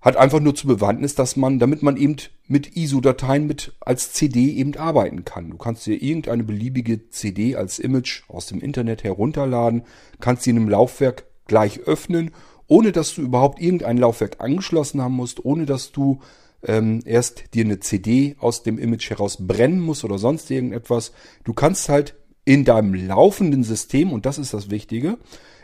hat 0.00 0.16
einfach 0.16 0.40
nur 0.40 0.56
zu 0.56 0.66
Bewandtnis, 0.66 1.14
dass 1.14 1.36
man, 1.36 1.60
damit 1.60 1.84
man 1.84 1.96
eben 1.96 2.16
mit 2.48 2.76
ISO-Dateien 2.76 3.46
mit 3.46 3.74
als 3.78 4.12
CD 4.12 4.50
eben 4.50 4.76
arbeiten 4.76 5.24
kann. 5.24 5.50
Du 5.50 5.56
kannst 5.56 5.86
dir 5.86 6.02
irgendeine 6.02 6.42
beliebige 6.42 7.10
CD 7.10 7.54
als 7.54 7.78
Image 7.78 8.24
aus 8.26 8.46
dem 8.46 8.58
Internet 8.58 9.04
herunterladen, 9.04 9.84
kannst 10.18 10.42
sie 10.42 10.50
in 10.50 10.56
einem 10.56 10.68
Laufwerk 10.68 11.26
gleich 11.46 11.78
öffnen, 11.82 12.32
ohne 12.66 12.90
dass 12.90 13.14
du 13.14 13.22
überhaupt 13.22 13.60
irgendein 13.60 13.98
Laufwerk 13.98 14.40
angeschlossen 14.40 15.00
haben 15.00 15.14
musst, 15.14 15.44
ohne 15.44 15.64
dass 15.64 15.92
du 15.92 16.18
ähm, 16.66 17.00
erst 17.04 17.54
dir 17.54 17.64
eine 17.64 17.80
CD 17.80 18.36
aus 18.38 18.62
dem 18.62 18.78
Image 18.78 19.10
heraus 19.10 19.38
brennen 19.46 19.80
musst 19.80 20.04
oder 20.04 20.18
sonst 20.18 20.50
irgendetwas. 20.50 21.12
Du 21.44 21.52
kannst 21.52 21.88
halt 21.88 22.14
in 22.44 22.64
deinem 22.64 22.94
laufenden 22.94 23.64
System, 23.64 24.12
und 24.12 24.26
das 24.26 24.38
ist 24.38 24.52
das 24.52 24.70
Wichtige, 24.70 25.18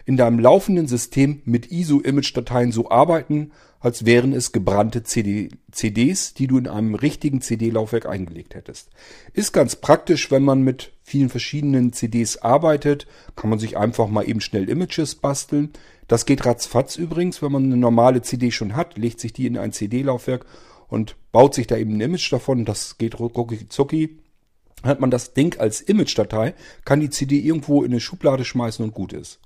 in 0.06 0.16
deinem 0.16 0.38
laufenden 0.38 0.86
System 0.86 1.42
mit 1.44 1.70
ISO-Image-Dateien 1.70 2.72
so 2.72 2.90
arbeiten, 2.90 3.52
als 3.80 4.04
wären 4.04 4.32
es 4.32 4.52
gebrannte 4.52 5.02
CD, 5.02 5.50
CDs, 5.72 6.34
die 6.34 6.46
du 6.46 6.58
in 6.58 6.68
einem 6.68 6.94
richtigen 6.94 7.40
CD-Laufwerk 7.40 8.06
eingelegt 8.06 8.54
hättest. 8.54 8.90
Ist 9.32 9.52
ganz 9.52 9.76
praktisch, 9.76 10.30
wenn 10.30 10.42
man 10.42 10.62
mit 10.62 10.92
vielen 11.02 11.30
verschiedenen 11.30 11.92
CDs 11.92 12.38
arbeitet, 12.38 13.06
kann 13.36 13.50
man 13.50 13.58
sich 13.58 13.76
einfach 13.78 14.08
mal 14.08 14.28
eben 14.28 14.40
schnell 14.40 14.68
Images 14.68 15.14
basteln. 15.14 15.70
Das 16.08 16.26
geht 16.26 16.44
ratzfatz 16.44 16.96
übrigens, 16.96 17.40
wenn 17.40 17.52
man 17.52 17.64
eine 17.64 17.76
normale 17.76 18.20
CD 18.20 18.50
schon 18.50 18.76
hat, 18.76 18.98
legt 18.98 19.20
sich 19.20 19.32
die 19.32 19.46
in 19.46 19.56
ein 19.56 19.72
CD-Laufwerk 19.72 20.44
und 20.90 21.16
baut 21.32 21.54
sich 21.54 21.66
da 21.66 21.76
eben 21.76 21.96
ein 21.96 22.00
Image 22.00 22.30
davon. 22.32 22.64
Das 22.64 22.98
geht 22.98 23.18
rucki 23.18 23.68
zucki. 23.68 24.18
Hat 24.82 25.00
man 25.00 25.10
das 25.10 25.34
Ding 25.34 25.58
als 25.58 25.82
Image-Datei, 25.82 26.54
kann 26.84 27.00
die 27.00 27.10
CD 27.10 27.38
irgendwo 27.38 27.82
in 27.82 27.92
eine 27.92 28.00
Schublade 28.00 28.46
schmeißen 28.46 28.82
und 28.82 28.94
gut 28.94 29.12
ist. 29.12 29.38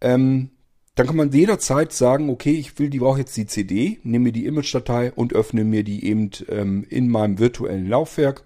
Ähm, 0.00 0.50
dann 0.94 1.06
kann 1.06 1.16
man 1.16 1.30
jederzeit 1.30 1.92
sagen, 1.92 2.30
okay, 2.30 2.52
ich 2.52 2.78
will, 2.78 2.88
die 2.88 3.00
brauche 3.00 3.18
jetzt 3.18 3.36
die 3.36 3.46
CD, 3.46 4.00
nehme 4.02 4.24
mir 4.24 4.32
die 4.32 4.46
Image-Datei 4.46 5.12
und 5.12 5.34
öffne 5.34 5.64
mir 5.64 5.84
die 5.84 6.06
eben 6.06 6.30
ähm, 6.48 6.86
in 6.88 7.08
meinem 7.08 7.38
virtuellen 7.38 7.86
Laufwerk 7.86 8.44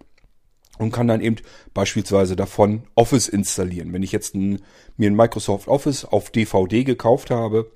und 0.79 0.93
kann 0.93 1.07
dann 1.07 1.21
eben 1.21 1.37
beispielsweise 1.73 2.35
davon 2.35 2.83
Office 2.97 3.29
installieren. 3.29 3.93
Wenn 3.93 4.03
ich 4.03 4.13
jetzt 4.13 4.35
ein, 4.35 4.61
mir 4.97 5.11
ein 5.11 5.17
Microsoft 5.17 5.69
Office 5.69 6.05
auf 6.05 6.31
DVD 6.31 6.83
gekauft 6.83 7.31
habe, 7.31 7.71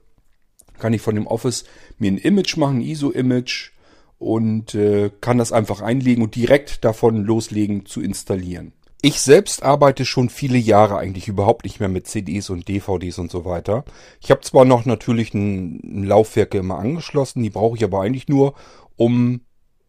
kann 0.78 0.92
ich 0.92 1.02
von 1.02 1.14
dem 1.14 1.26
Office 1.26 1.64
mir 1.98 2.10
ein 2.10 2.18
Image 2.18 2.56
machen, 2.56 2.80
ISO-Image 2.80 3.72
und 4.18 4.74
äh, 4.74 5.10
kann 5.20 5.38
das 5.38 5.52
einfach 5.52 5.80
einlegen 5.80 6.22
und 6.22 6.34
direkt 6.34 6.84
davon 6.84 7.24
loslegen 7.24 7.86
zu 7.86 8.00
installieren. 8.00 8.72
Ich 9.00 9.20
selbst 9.20 9.62
arbeite 9.62 10.04
schon 10.04 10.28
viele 10.28 10.58
Jahre 10.58 10.98
eigentlich 10.98 11.28
überhaupt 11.28 11.64
nicht 11.64 11.78
mehr 11.78 11.88
mit 11.88 12.08
CDs 12.08 12.50
und 12.50 12.66
DVDs 12.66 13.18
und 13.18 13.30
so 13.30 13.44
weiter. 13.44 13.84
Ich 14.20 14.32
habe 14.32 14.40
zwar 14.40 14.64
noch 14.64 14.86
natürlich 14.86 15.34
ein, 15.34 15.80
ein 15.84 16.04
Laufwerk 16.04 16.54
immer 16.54 16.78
angeschlossen, 16.78 17.42
die 17.44 17.50
brauche 17.50 17.76
ich 17.76 17.84
aber 17.84 18.00
eigentlich 18.00 18.26
nur, 18.26 18.54
um 18.96 19.42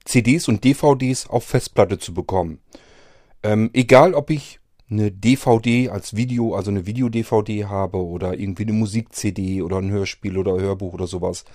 CDs 0.06 0.48
und 0.48 0.64
DVDs 0.64 1.28
auf 1.28 1.44
Festplatte 1.44 1.98
zu 1.98 2.14
bekommen. 2.14 2.60
Ähm, 3.42 3.72
egal, 3.74 4.14
ob 4.14 4.30
ich 4.30 4.60
eine 4.90 5.12
DVD 5.12 5.90
als 5.90 6.16
Video, 6.16 6.56
also 6.56 6.72
eine 6.72 6.86
Video-DVD 6.86 7.66
habe 7.66 7.98
oder 8.04 8.40
irgendwie 8.40 8.64
eine 8.64 8.74
Musik-CD 8.74 9.62
oder 9.62 9.78
ein 9.78 9.92
Hörspiel 9.92 10.38
oder 10.38 10.60
Hörbuch 10.60 10.94
oder 10.94 11.08
sowas. 11.08 11.46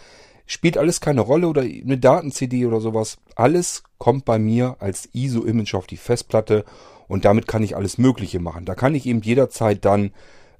Spielt 0.46 0.76
alles 0.78 1.00
keine 1.00 1.22
Rolle 1.22 1.48
oder 1.48 1.62
eine 1.62 1.98
Daten-CD 1.98 2.66
oder 2.66 2.80
sowas. 2.80 3.18
Alles 3.34 3.82
kommt 3.98 4.24
bei 4.24 4.38
mir 4.38 4.76
als 4.78 5.08
ISO-Image 5.12 5.74
auf 5.74 5.86
die 5.86 5.96
Festplatte 5.96 6.64
und 7.08 7.24
damit 7.24 7.48
kann 7.48 7.62
ich 7.62 7.76
alles 7.76 7.98
Mögliche 7.98 8.40
machen. 8.40 8.64
Da 8.66 8.74
kann 8.74 8.94
ich 8.94 9.06
eben 9.06 9.22
jederzeit 9.22 9.84
dann 9.84 10.12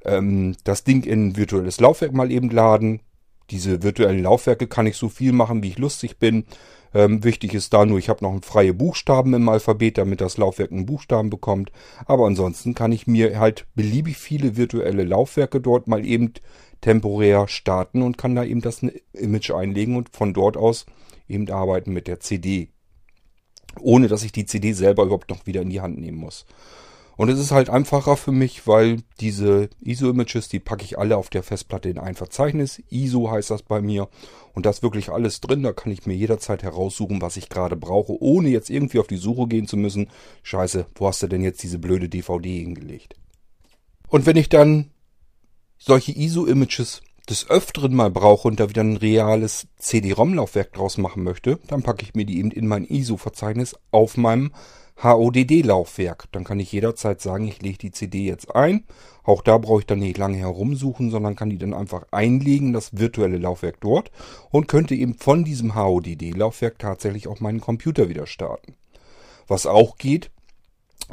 ähm, 0.05 0.57
das 0.65 0.85
Ding 0.85 1.05
in 1.05 1.29
ein 1.29 1.37
virtuelles 1.37 1.81
Laufwerk 1.81 2.13
mal 2.13 2.33
eben 2.33 2.51
laden. 2.51 3.01
Diese 3.51 3.83
virtuellen 3.83 4.23
Laufwerke 4.23 4.67
kann 4.67 4.87
ich 4.87 4.97
so 4.97 5.09
viel 5.09 5.33
machen, 5.33 5.63
wie 5.63 5.69
ich 5.69 5.79
lustig 5.79 6.19
bin. 6.19 6.45
Ähm, 6.95 7.25
wichtig 7.25 7.55
ist 7.55 7.73
da 7.73 7.85
nur, 7.85 7.99
ich 7.99 8.09
habe 8.09 8.25
noch 8.25 8.43
freie 8.45 8.73
Buchstaben 8.73 9.35
im 9.35 9.49
Alphabet, 9.49 9.99
damit 9.99 10.21
das 10.21 10.39
Laufwerk 10.39 10.71
einen 10.73 10.87
Buchstaben 10.87 11.29
bekommt. 11.29 11.73
Aber 12.07 12.27
ansonsten 12.27 12.75
kann 12.75 12.93
ich 12.93 13.07
mir 13.07 13.39
halt 13.39 13.67
beliebig 13.75 14.17
viele 14.17 14.57
virtuelle 14.57 15.05
Laufwerke 15.05 15.61
dort 15.61 15.89
mal 15.89 16.07
eben 16.07 16.33
temporär 16.81 17.49
starten 17.49 18.03
und 18.03 18.17
kann 18.17 18.35
da 18.35 18.45
eben 18.45 18.61
das 18.61 18.83
Image 19.13 19.51
einlegen 19.51 19.97
und 19.97 20.11
von 20.11 20.33
dort 20.33 20.57
aus 20.57 20.87
eben 21.29 21.51
arbeiten 21.51 21.93
mit 21.93 22.07
der 22.07 22.21
CD 22.21 22.69
ohne 23.81 24.09
dass 24.09 24.23
ich 24.23 24.33
die 24.33 24.47
CD 24.47 24.73
selber 24.73 25.05
überhaupt 25.05 25.31
noch 25.31 25.47
wieder 25.47 25.63
in 25.63 25.71
die 25.71 25.81
Hand 25.81 25.99
nehmen 25.99 26.19
muss. 26.19 26.47
Und 27.17 27.29
es 27.29 27.39
ist 27.39 27.53
halt 27.53 27.71
einfacher 27.71 28.17
für 28.17 28.33
mich, 28.33 28.67
weil 28.67 28.99
diese 29.21 29.69
ISO-Images, 29.81 30.49
die 30.49 30.59
packe 30.59 30.85
ich 30.85 30.99
alle 30.99 31.17
auf 31.17 31.31
der 31.31 31.43
Festplatte 31.43 31.89
in 31.89 31.99
ein 31.99 32.17
Verzeichnis. 32.17 32.83
ISO 32.91 33.31
heißt 33.31 33.51
das 33.51 33.63
bei 33.63 33.81
mir. 33.81 34.09
Und 34.53 34.67
da 34.67 34.71
ist 34.71 34.83
wirklich 34.83 35.11
alles 35.11 35.41
drin. 35.41 35.63
Da 35.63 35.73
kann 35.73 35.93
ich 35.93 36.07
mir 36.07 36.15
jederzeit 36.15 36.63
heraussuchen, 36.63 37.21
was 37.23 37.37
ich 37.37 37.49
gerade 37.49 37.77
brauche, 37.77 38.21
ohne 38.21 38.49
jetzt 38.49 38.71
irgendwie 38.71 38.99
auf 38.99 39.07
die 39.07 39.17
Suche 39.17 39.47
gehen 39.47 39.69
zu 39.69 39.77
müssen. 39.77 40.09
Scheiße, 40.43 40.87
wo 40.97 41.07
hast 41.07 41.23
du 41.23 41.29
denn 41.29 41.43
jetzt 41.43 41.63
diese 41.63 41.79
blöde 41.79 42.09
DVD 42.09 42.61
hingelegt? 42.61 43.15
Und 44.09 44.27
wenn 44.27 44.37
ich 44.37 44.49
dann 44.49 44.91
solche 45.79 46.13
ISO-Images 46.13 47.03
des 47.29 47.49
Öfteren 47.49 47.95
mal 47.95 48.11
brauche 48.11 48.49
und 48.49 48.61
da 48.61 48.69
wieder 48.69 48.83
ein 48.83 48.97
reales 48.97 49.67
CD-ROM-Laufwerk 49.79 50.73
draus 50.73 50.99
machen 50.99 51.23
möchte, 51.23 51.59
dann 51.69 51.83
packe 51.83 52.03
ich 52.03 52.15
mir 52.15 52.27
die 52.27 52.39
eben 52.39 52.51
in 52.51 52.67
mein 52.67 52.85
ISO-Verzeichnis 52.85 53.77
auf 53.91 54.17
meinem 54.17 54.53
HODD-Laufwerk. 55.03 56.27
Dann 56.33 56.45
kann 56.45 56.61
ich 56.61 56.73
jederzeit 56.73 57.21
sagen, 57.21 57.47
ich 57.49 57.61
lege 57.63 57.79
die 57.79 57.91
CD 57.91 58.25
jetzt 58.25 58.55
ein. 58.55 58.85
Auch 59.23 59.43
da 59.43 59.59
brauche 59.59 59.81
ich 59.81 59.87
dann 59.87 60.01
nicht 60.01 60.19
lange 60.19 60.37
herumsuchen, 60.37 61.11
sondern 61.11 61.35
kann 61.35 61.51
die 61.51 61.59
dann 61.59 61.75
einfach 61.75 62.07
einlegen, 62.11 62.73
das 62.73 62.97
virtuelle 62.97 63.39
Laufwerk 63.39 63.81
dort 63.81 64.11
und 64.51 64.69
könnte 64.69 64.95
eben 64.95 65.15
von 65.15 65.45
diesem 65.45 65.75
HODD-Laufwerk 65.75 66.79
tatsächlich 66.79 67.27
auch 67.27 67.41
meinen 67.41 67.61
Computer 67.61 68.09
wieder 68.09 68.27
starten. 68.27 68.75
Was 69.47 69.67
auch 69.67 69.97
geht, 69.97 70.31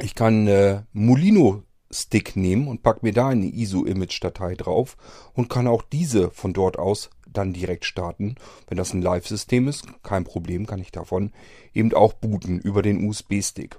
ich 0.00 0.14
kann 0.14 0.46
äh, 0.46 0.82
Molino 0.92 1.62
Stick 1.92 2.36
nehmen 2.36 2.68
und 2.68 2.82
pack 2.82 3.02
mir 3.02 3.12
da 3.12 3.28
eine 3.28 3.46
ISO-Image-Datei 3.46 4.54
drauf 4.54 4.96
und 5.34 5.48
kann 5.48 5.66
auch 5.66 5.82
diese 5.82 6.30
von 6.30 6.52
dort 6.52 6.78
aus 6.78 7.10
dann 7.32 7.52
direkt 7.52 7.84
starten. 7.84 8.36
Wenn 8.68 8.78
das 8.78 8.92
ein 8.92 9.02
Live-System 9.02 9.68
ist, 9.68 9.84
kein 10.02 10.24
Problem, 10.24 10.66
kann 10.66 10.80
ich 10.80 10.92
davon 10.92 11.32
eben 11.74 11.92
auch 11.94 12.12
booten 12.12 12.58
über 12.58 12.82
den 12.82 13.06
USB-Stick. 13.06 13.78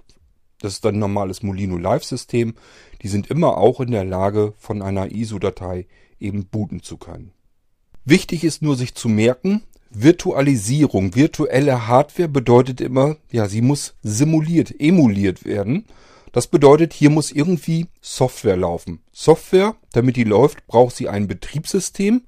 Das 0.59 0.73
ist 0.73 0.85
dann 0.85 0.95
ein 0.95 0.99
normales 0.99 1.43
Molino 1.43 1.77
Live-System. 1.77 2.55
Die 3.01 3.07
sind 3.07 3.27
immer 3.27 3.57
auch 3.57 3.81
in 3.81 3.91
der 3.91 4.05
Lage, 4.05 4.53
von 4.57 4.81
einer 4.81 5.11
ISO-Datei 5.11 5.87
eben 6.19 6.45
booten 6.45 6.81
zu 6.81 6.97
können. 6.97 7.33
Wichtig 8.05 8.43
ist 8.43 8.61
nur 8.61 8.75
sich 8.75 8.95
zu 8.95 9.09
merken, 9.09 9.63
Virtualisierung, 9.95 11.15
virtuelle 11.15 11.87
Hardware 11.87 12.27
bedeutet 12.27 12.81
immer, 12.81 13.17
ja, 13.31 13.47
sie 13.47 13.61
muss 13.61 13.93
simuliert, 14.01 14.73
emuliert 14.79 15.45
werden. 15.45 15.85
Das 16.33 16.47
bedeutet, 16.47 16.93
hier 16.93 17.11
muss 17.11 17.31
irgendwie 17.31 17.87
Software 18.01 18.57
laufen. 18.57 19.03
Software, 19.13 19.75
damit 19.93 20.17
die 20.17 20.23
läuft, 20.23 20.65
braucht 20.65 20.95
sie 20.95 21.07
ein 21.07 21.27
Betriebssystem. 21.27 22.23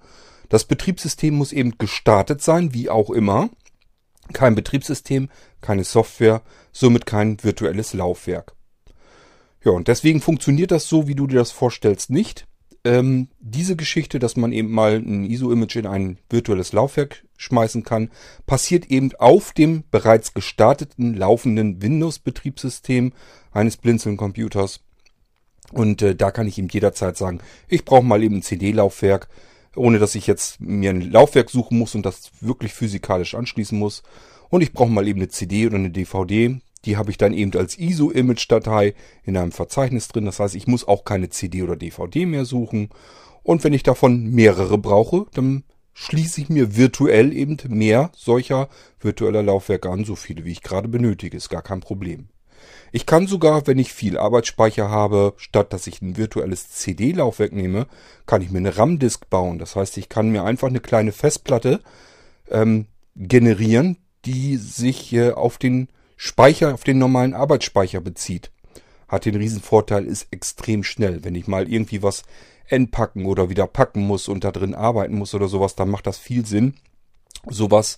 Das 0.48 0.64
Betriebssystem 0.64 1.34
muss 1.34 1.52
eben 1.52 1.78
gestartet 1.80 2.42
sein, 2.42 2.74
wie 2.74 2.90
auch 2.90 3.10
immer. 3.10 3.50
Kein 4.32 4.54
Betriebssystem, 4.54 5.30
keine 5.60 5.84
Software, 5.84 6.44
somit 6.72 7.08
kein 7.08 7.44
virtuelles 7.44 7.94
Laufwerk. 7.94 8.54
Ja, 9.64 9.72
und 9.72 9.88
deswegen 9.88 10.22
funktioniert 10.22 10.70
das 10.70 10.88
so, 10.88 11.08
wie 11.08 11.16
du 11.16 11.26
dir 11.26 11.40
das 11.40 11.52
vorstellst, 11.52 12.12
nicht. 12.12 12.48
Ähm, 12.86 13.30
diese 13.40 13.76
Geschichte, 13.76 14.20
dass 14.20 14.38
man 14.38 14.52
eben 14.52 14.72
mal 14.72 14.98
ein 14.98 15.26
ISO-Image 15.26 15.76
in 15.78 15.88
ein 15.88 16.20
virtuelles 16.30 16.72
Laufwerk 16.72 17.26
schmeißen 17.36 17.84
kann, 17.84 18.12
passiert 18.46 18.86
eben 18.92 19.12
auf 19.18 19.54
dem 19.54 19.84
bereits 19.90 20.36
gestarteten 20.36 21.16
laufenden 21.16 21.82
Windows-Betriebssystem 21.82 23.12
eines 23.52 23.78
Blinzeln-Computers. 23.78 24.82
Und 25.72 26.04
äh, 26.04 26.16
da 26.16 26.30
kann 26.30 26.48
ich 26.48 26.60
ihm 26.60 26.68
jederzeit 26.70 27.18
sagen, 27.18 27.40
ich 27.68 27.86
brauche 27.86 28.06
mal 28.06 28.22
eben 28.22 28.36
ein 28.36 28.44
CD-Laufwerk, 28.44 29.30
ohne 29.76 29.98
dass 29.98 30.14
ich 30.14 30.28
jetzt 30.28 30.62
mir 30.62 30.92
ein 30.92 31.02
Laufwerk 31.02 31.50
suchen 31.50 31.80
muss 31.80 31.96
und 31.96 32.06
das 32.06 32.32
wirklich 32.40 32.74
physikalisch 32.74 33.34
anschließen 33.34 33.78
muss. 33.78 34.04
Und 34.50 34.62
ich 34.62 34.74
brauche 34.74 34.92
mal 34.92 35.08
eben 35.08 35.20
eine 35.20 35.30
CD 35.30 35.66
oder 35.66 35.78
eine 35.78 35.90
DVD. 35.90 36.62
Die 36.86 36.98
habe 36.98 37.12
ich 37.12 37.18
dann 37.18 37.34
eben 37.34 37.52
als 37.56 37.78
ISO-Image-Datei 37.78 38.94
in 39.24 39.38
einem 39.38 39.52
Verzeichnis 39.52 40.08
drin. 40.08 40.26
Das 40.26 40.40
heißt, 40.40 40.56
ich 40.56 40.68
muss 40.68 40.88
auch 40.88 41.04
keine 41.04 41.30
CD 41.30 41.64
oder 41.64 41.76
DVD 41.76 42.26
mehr 42.26 42.46
suchen. 42.46 42.90
Und 43.44 43.64
wenn 43.64 43.74
ich 43.74 43.84
davon 43.84 44.32
mehrere 44.32 44.78
brauche, 44.78 45.26
dann 45.34 45.64
schließe 45.94 46.42
ich 46.42 46.50
mir 46.50 46.76
virtuell 46.76 47.34
eben 47.34 47.58
mehr 47.68 48.12
solcher 48.16 48.70
virtueller 49.00 49.44
Laufwerke 49.44 49.90
an, 49.90 50.04
so 50.04 50.16
viele 50.16 50.44
wie 50.46 50.52
ich 50.52 50.62
gerade 50.62 50.88
benötige. 50.88 51.38
Ist 51.38 51.50
gar 51.50 51.62
kein 51.62 51.80
Problem. 51.80 52.28
Ich 52.92 53.06
kann 53.06 53.28
sogar, 53.28 53.68
wenn 53.68 53.80
ich 53.80 53.94
viel 53.94 54.18
Arbeitsspeicher 54.18 54.90
habe, 54.90 55.34
statt 55.38 55.74
dass 55.74 55.88
ich 55.88 56.02
ein 56.02 56.18
virtuelles 56.18 56.70
CD-Laufwerk 56.70 57.54
nehme, 57.54 57.88
kann 58.26 58.42
ich 58.42 58.52
mir 58.52 58.60
eine 58.60 58.78
RAM-Disk 58.78 59.30
bauen. 59.30 59.60
Das 59.60 59.76
heißt, 59.76 59.98
ich 59.98 60.10
kann 60.10 60.30
mir 60.30 60.44
einfach 60.44 60.68
eine 60.68 60.80
kleine 60.80 61.12
Festplatte 61.12 61.82
ähm, 62.50 62.88
generieren, 63.16 63.98
die 64.26 64.58
sich 64.58 65.14
äh, 65.14 65.32
auf 65.32 65.58
den 65.58 65.90
Speicher, 66.16 66.74
auf 66.74 66.84
den 66.84 66.98
normalen 66.98 67.34
Arbeitsspeicher 67.34 68.02
bezieht. 68.02 68.52
Hat 69.08 69.26
den 69.26 69.36
Riesenvorteil, 69.36 70.06
ist 70.06 70.28
extrem 70.32 70.84
schnell. 70.84 71.24
Wenn 71.24 71.36
ich 71.36 71.48
mal 71.48 71.72
irgendwie 71.72 72.02
was 72.02 72.24
entpacken 72.68 73.26
oder 73.26 73.50
wieder 73.50 73.68
packen 73.68 74.08
muss 74.08 74.28
und 74.28 74.44
da 74.44 74.52
drin 74.52 74.74
arbeiten 74.74 75.18
muss 75.18 75.34
oder 75.36 75.48
sowas, 75.48 75.76
dann 75.76 75.90
macht 75.90 76.08
das 76.08 76.18
viel 76.18 76.46
Sinn, 76.46 76.76
sowas 77.48 77.98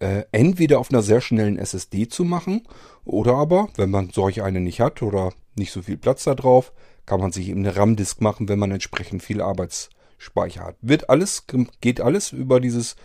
äh, 0.00 0.24
entweder 0.32 0.78
auf 0.78 0.90
einer 0.90 1.02
sehr 1.02 1.20
schnellen 1.20 1.58
SSD 1.58 2.08
zu 2.08 2.24
machen 2.24 2.62
oder 3.04 3.34
aber, 3.34 3.68
wenn 3.76 3.90
man 3.90 4.10
solch 4.10 4.42
eine 4.42 4.60
nicht 4.60 4.80
hat 4.80 5.02
oder 5.02 5.32
nicht 5.56 5.72
so 5.72 5.82
viel 5.82 5.96
Platz 5.96 6.24
da 6.24 6.34
drauf, 6.34 6.72
kann 7.06 7.20
man 7.20 7.32
sich 7.32 7.48
eben 7.48 7.60
eine 7.60 7.76
RAM-Disk 7.76 8.20
machen, 8.20 8.48
wenn 8.48 8.58
man 8.58 8.70
entsprechend 8.70 9.22
viel 9.22 9.40
Arbeitsspeicher 9.40 10.64
hat. 10.64 10.76
Wird 10.80 11.08
alles, 11.10 11.44
geht 11.80 12.00
alles 12.00 12.32
über 12.32 12.60
dieses 12.60 12.96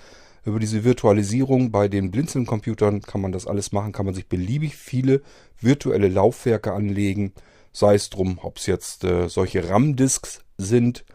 über 0.45 0.59
diese 0.59 0.83
Virtualisierung 0.83 1.71
bei 1.71 1.87
den 1.87 2.11
Blinzeln-Computern 2.11 3.01
kann 3.01 3.21
man 3.21 3.31
das 3.31 3.47
alles 3.47 3.71
machen, 3.71 3.91
kann 3.91 4.05
man 4.05 4.15
sich 4.15 4.27
beliebig 4.27 4.75
viele 4.75 5.21
virtuelle 5.59 6.09
Laufwerke 6.09 6.73
anlegen, 6.73 7.33
sei 7.71 7.95
es 7.95 8.09
drum, 8.09 8.39
ob 8.41 8.57
es 8.57 8.65
jetzt 8.65 9.03
äh, 9.03 9.29
solche 9.29 9.69
RAM-Disks 9.69 10.41
sind, 10.57 11.05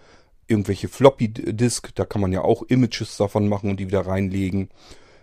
irgendwelche 0.46 0.88
Floppy-Disk, 0.88 1.94
da 1.94 2.04
kann 2.04 2.22
man 2.22 2.32
ja 2.32 2.42
auch 2.42 2.62
Images 2.62 3.16
davon 3.16 3.48
machen 3.48 3.70
und 3.70 3.80
die 3.80 3.86
wieder 3.86 4.06
reinlegen. 4.06 4.70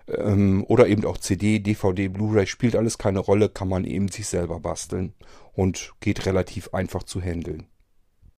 Ähm, 0.07 0.63
oder 0.67 0.87
eben 0.87 1.03
auch 1.05 1.17
CD, 1.17 1.59
DVD, 1.59 2.07
Blu-ray, 2.07 2.45
spielt 2.45 2.75
alles 2.75 2.99
keine 2.99 3.19
Rolle, 3.19 3.49
kann 3.49 3.67
man 3.67 3.85
eben 3.85 4.07
sich 4.07 4.27
selber 4.27 4.59
basteln 4.59 5.13
und 5.53 5.93
geht 5.99 6.27
relativ 6.27 6.73
einfach 6.73 7.03
zu 7.03 7.21
handeln. 7.21 7.65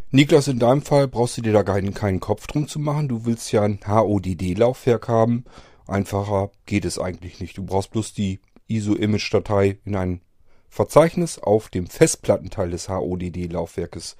Niklas, 0.10 0.48
in 0.48 0.58
deinem 0.58 0.84
Fall 0.84 1.10
brauchst 1.10 1.38
du 1.38 1.42
dir 1.42 1.52
da 1.52 1.64
keinen, 1.64 1.94
keinen 1.94 2.22
Kopf 2.22 2.48
drum 2.48 2.70
zu 2.70 2.80
machen. 2.80 3.10
Du 3.10 3.26
willst 3.26 3.52
ja 3.52 3.64
ein 3.64 3.80
HODD-Laufwerk 3.86 5.10
haben. 5.10 5.44
Einfacher 5.86 6.50
geht 6.66 6.86
es 6.86 6.98
eigentlich 6.98 7.42
nicht. 7.42 7.58
Du 7.58 7.66
brauchst 7.66 7.92
bloß 7.92 8.14
die 8.14 8.40
ISO-Image-Datei 8.70 9.80
in 9.84 9.98
ein 9.98 10.22
Verzeichnis 10.70 11.40
auf 11.40 11.68
dem 11.68 11.88
Festplattenteil 11.88 12.72
des 12.72 12.88
HODD-Laufwerkes 12.88 14.16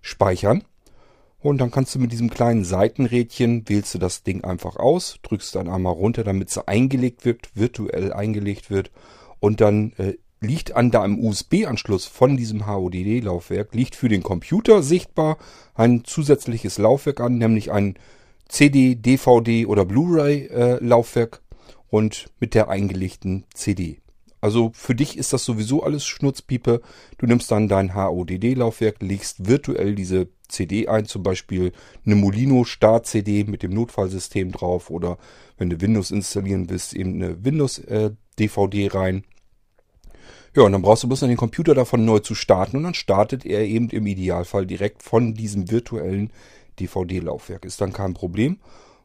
speichern. 0.00 0.64
Und 1.38 1.58
dann 1.58 1.70
kannst 1.70 1.94
du 1.94 2.00
mit 2.00 2.10
diesem 2.10 2.30
kleinen 2.30 2.64
Seitenrädchen, 2.64 3.68
wählst 3.68 3.94
du 3.94 3.98
das 3.98 4.24
Ding 4.24 4.42
einfach 4.42 4.74
aus, 4.74 5.18
drückst 5.22 5.54
dann 5.54 5.68
einmal 5.68 5.92
runter, 5.92 6.24
damit 6.24 6.48
es 6.48 6.58
eingelegt 6.58 7.24
wird, 7.24 7.50
virtuell 7.54 8.12
eingelegt 8.12 8.70
wird. 8.70 8.90
Und 9.38 9.60
dann 9.60 9.92
äh, 9.98 10.14
liegt 10.42 10.74
an 10.74 10.90
deinem 10.90 11.18
USB-Anschluss 11.18 12.06
von 12.06 12.36
diesem 12.36 12.66
HODD-Laufwerk, 12.66 13.74
liegt 13.74 13.94
für 13.94 14.08
den 14.08 14.22
Computer 14.22 14.82
sichtbar 14.82 15.38
ein 15.74 16.04
zusätzliches 16.04 16.78
Laufwerk 16.78 17.20
an, 17.20 17.38
nämlich 17.38 17.72
ein 17.72 17.96
CD, 18.48 18.94
DVD 18.94 19.66
oder 19.66 19.84
Blu-ray-Laufwerk 19.84 21.40
äh, 21.42 21.74
und 21.88 22.26
mit 22.40 22.54
der 22.54 22.68
eingelegten 22.68 23.44
CD. 23.54 24.02
Also 24.42 24.72
für 24.74 24.96
dich 24.96 25.16
ist 25.16 25.32
das 25.32 25.44
sowieso 25.44 25.84
alles 25.84 26.04
Schnurzpiepe. 26.04 26.82
Du 27.18 27.26
nimmst 27.26 27.50
dann 27.52 27.68
dein 27.68 27.94
HODD-Laufwerk, 27.94 29.00
legst 29.00 29.46
virtuell 29.46 29.94
diese 29.94 30.28
CD 30.48 30.88
ein, 30.88 31.06
zum 31.06 31.22
Beispiel 31.22 31.72
eine 32.04 32.16
Molino 32.16 32.64
Start-CD 32.64 33.44
mit 33.44 33.62
dem 33.62 33.72
Notfallsystem 33.72 34.50
drauf 34.50 34.90
oder 34.90 35.16
wenn 35.56 35.70
du 35.70 35.80
Windows 35.80 36.10
installieren 36.10 36.68
willst, 36.68 36.92
eben 36.92 37.22
eine 37.22 37.44
Windows-DVD 37.44 38.84
äh, 38.84 38.88
rein. 38.88 39.24
Ja, 40.54 40.62
und 40.62 40.72
dann 40.72 40.82
brauchst 40.82 41.02
du 41.02 41.08
bloß 41.08 41.20
den 41.20 41.36
Computer 41.36 41.74
davon 41.74 42.04
neu 42.04 42.18
zu 42.18 42.34
starten 42.34 42.76
und 42.76 42.82
dann 42.82 42.94
startet 42.94 43.46
er 43.46 43.64
eben 43.64 43.88
im 43.90 44.06
Idealfall 44.06 44.66
direkt 44.66 45.02
von 45.02 45.34
diesem 45.34 45.70
virtuellen 45.70 46.30
DVD-Laufwerk. 46.78 47.64
Ist 47.64 47.80
dann 47.80 47.92
kein 47.92 48.14
Problem. 48.14 48.58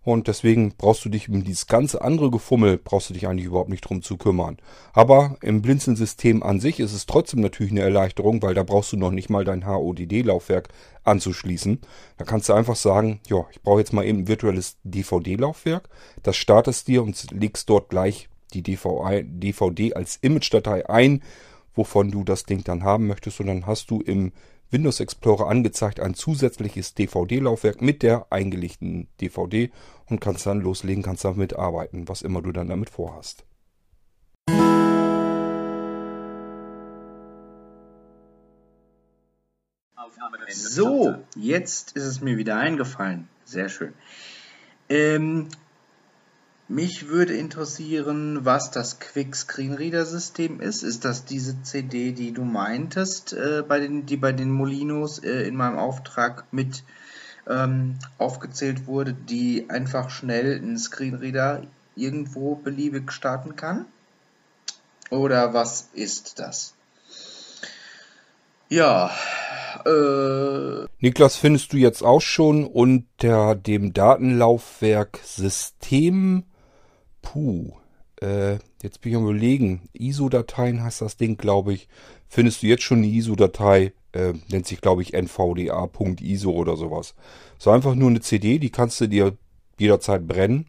Und 0.08 0.30
deswegen 0.30 0.74
brauchst 0.78 1.04
du 1.04 1.10
dich 1.10 1.28
um 1.28 1.44
dieses 1.44 1.68
ganze 1.68 2.02
andere 2.02 2.32
Gefummel, 2.32 2.80
brauchst 2.82 3.10
du 3.10 3.14
dich 3.14 3.28
eigentlich 3.28 3.48
überhaupt 3.48 3.70
nicht 3.70 3.82
drum 3.82 4.02
zu 4.02 4.16
kümmern. 4.16 4.56
Aber 4.94 5.36
im 5.42 5.62
Blinzeln-System 5.62 6.44
an 6.44 6.62
sich 6.62 6.80
ist 6.80 6.94
es 6.94 7.08
trotzdem 7.08 7.42
natürlich 7.42 7.74
eine 7.74 7.82
Erleichterung, 7.82 8.42
weil 8.42 8.54
da 8.54 8.64
brauchst 8.64 8.94
du 8.94 8.96
noch 8.96 9.12
nicht 9.12 9.30
mal 9.30 9.44
dein 9.44 9.66
HODD-Laufwerk 9.66 10.70
anzuschließen. 11.04 11.82
Da 12.18 12.24
kannst 12.24 12.48
du 12.48 12.54
einfach 12.54 12.78
sagen, 12.78 13.20
ja, 13.28 13.46
ich 13.52 13.62
brauche 13.62 13.80
jetzt 13.80 13.92
mal 13.92 14.06
eben 14.06 14.20
ein 14.20 14.28
virtuelles 14.30 14.78
DVD-Laufwerk. 14.86 15.90
Das 16.24 16.38
startest 16.38 16.88
dir 16.88 17.04
und 17.04 17.30
legst 17.32 17.70
dort 17.70 17.90
gleich 17.90 18.30
die 18.54 18.64
DVD 18.64 19.94
als 19.94 20.18
Image-Datei 20.18 20.90
ein, 20.90 21.24
wovon 21.76 22.12
du 22.12 22.24
das 22.24 22.44
Ding 22.44 22.64
dann 22.64 22.84
haben 22.84 23.08
möchtest. 23.08 23.40
Und 23.40 23.48
dann 23.48 23.66
hast 23.66 23.92
du 23.92 24.02
im 24.02 24.32
Windows 24.70 25.00
Explorer 25.00 25.48
angezeigt 25.48 26.00
ein 26.00 26.14
zusätzliches 26.14 26.94
DVD-Laufwerk 26.94 27.82
mit 27.82 28.04
der 28.04 28.28
eingelegten 28.32 29.08
DVD 29.22 29.72
und 30.08 30.20
kannst 30.20 30.46
dann 30.46 30.60
loslegen, 30.60 31.04
kannst 31.04 31.24
damit 31.24 31.56
arbeiten, 31.56 32.08
was 32.08 32.22
immer 32.22 32.42
du 32.42 32.52
dann 32.52 32.68
damit 32.68 32.90
vorhast. 32.90 33.46
So, 40.50 41.16
jetzt 41.36 41.94
ist 41.94 42.04
es 42.04 42.22
mir 42.22 42.38
wieder 42.38 42.58
eingefallen. 42.58 43.28
Sehr 43.46 43.70
schön. 43.70 43.94
Ähm, 44.90 45.50
mich 46.68 47.08
würde 47.08 47.36
interessieren, 47.36 48.44
was 48.44 48.72
das 48.72 49.00
Quick 49.00 49.36
Screen 49.36 49.74
Reader 49.74 50.06
System 50.06 50.60
ist. 50.60 50.84
Ist 50.84 51.06
das 51.06 51.26
diese 51.26 51.62
CD, 51.64 52.12
die 52.12 52.34
du 52.34 52.44
meintest, 52.44 53.34
äh, 53.34 53.64
bei 53.68 53.80
den, 53.80 54.06
die 54.06 54.18
bei 54.18 54.34
den 54.34 54.52
Molinos 54.52 55.20
äh, 55.20 55.44
in 55.48 55.56
meinem 55.56 55.78
Auftrag 55.78 56.46
mit 56.52 56.84
ähm, 57.48 57.98
aufgezählt 58.18 58.88
wurde, 58.88 59.14
die 59.14 59.70
einfach 59.70 60.10
schnell 60.10 60.58
einen 60.58 60.78
Screenreader 60.78 61.64
irgendwo 61.96 62.56
beliebig 62.56 63.12
starten 63.12 63.56
kann? 63.56 63.86
Oder 65.10 65.54
was 65.54 65.90
ist 65.94 66.40
das? 66.40 66.74
Ja, 68.70 69.12
äh. 69.86 70.86
Niklas, 71.00 71.38
findest 71.38 71.72
du 71.72 71.78
jetzt 71.78 72.04
auch 72.04 72.20
schon 72.20 72.66
unter 72.66 73.56
dem 73.56 73.94
Datenlaufwerk 73.94 75.20
System 75.24 76.44
Puh. 77.28 77.74
Äh, 78.22 78.60
jetzt 78.82 79.02
bin 79.02 79.12
ich 79.12 79.18
am 79.18 79.24
überlegen. 79.24 79.90
ISO-Dateien 79.92 80.82
heißt 80.82 81.02
das 81.02 81.18
Ding, 81.18 81.36
glaube 81.36 81.74
ich. 81.74 81.90
Findest 82.30 82.64
du 82.64 82.68
jetzt 82.68 82.84
schon 82.84 83.00
eine 83.00 83.08
ISO-Datei? 83.08 83.92
Äh, 84.14 84.34
nennt 84.50 84.66
sich, 84.66 84.80
glaube 84.80 85.02
ich, 85.02 85.14
nvda.iso 85.14 86.52
oder 86.54 86.78
sowas. 86.78 87.16
So 87.60 87.72
einfach 87.72 87.96
nur 87.96 88.10
eine 88.10 88.22
CD, 88.22 88.60
die 88.60 88.70
kannst 88.70 89.02
du 89.02 89.08
dir 89.08 89.38
jederzeit 89.78 90.26
brennen. 90.26 90.68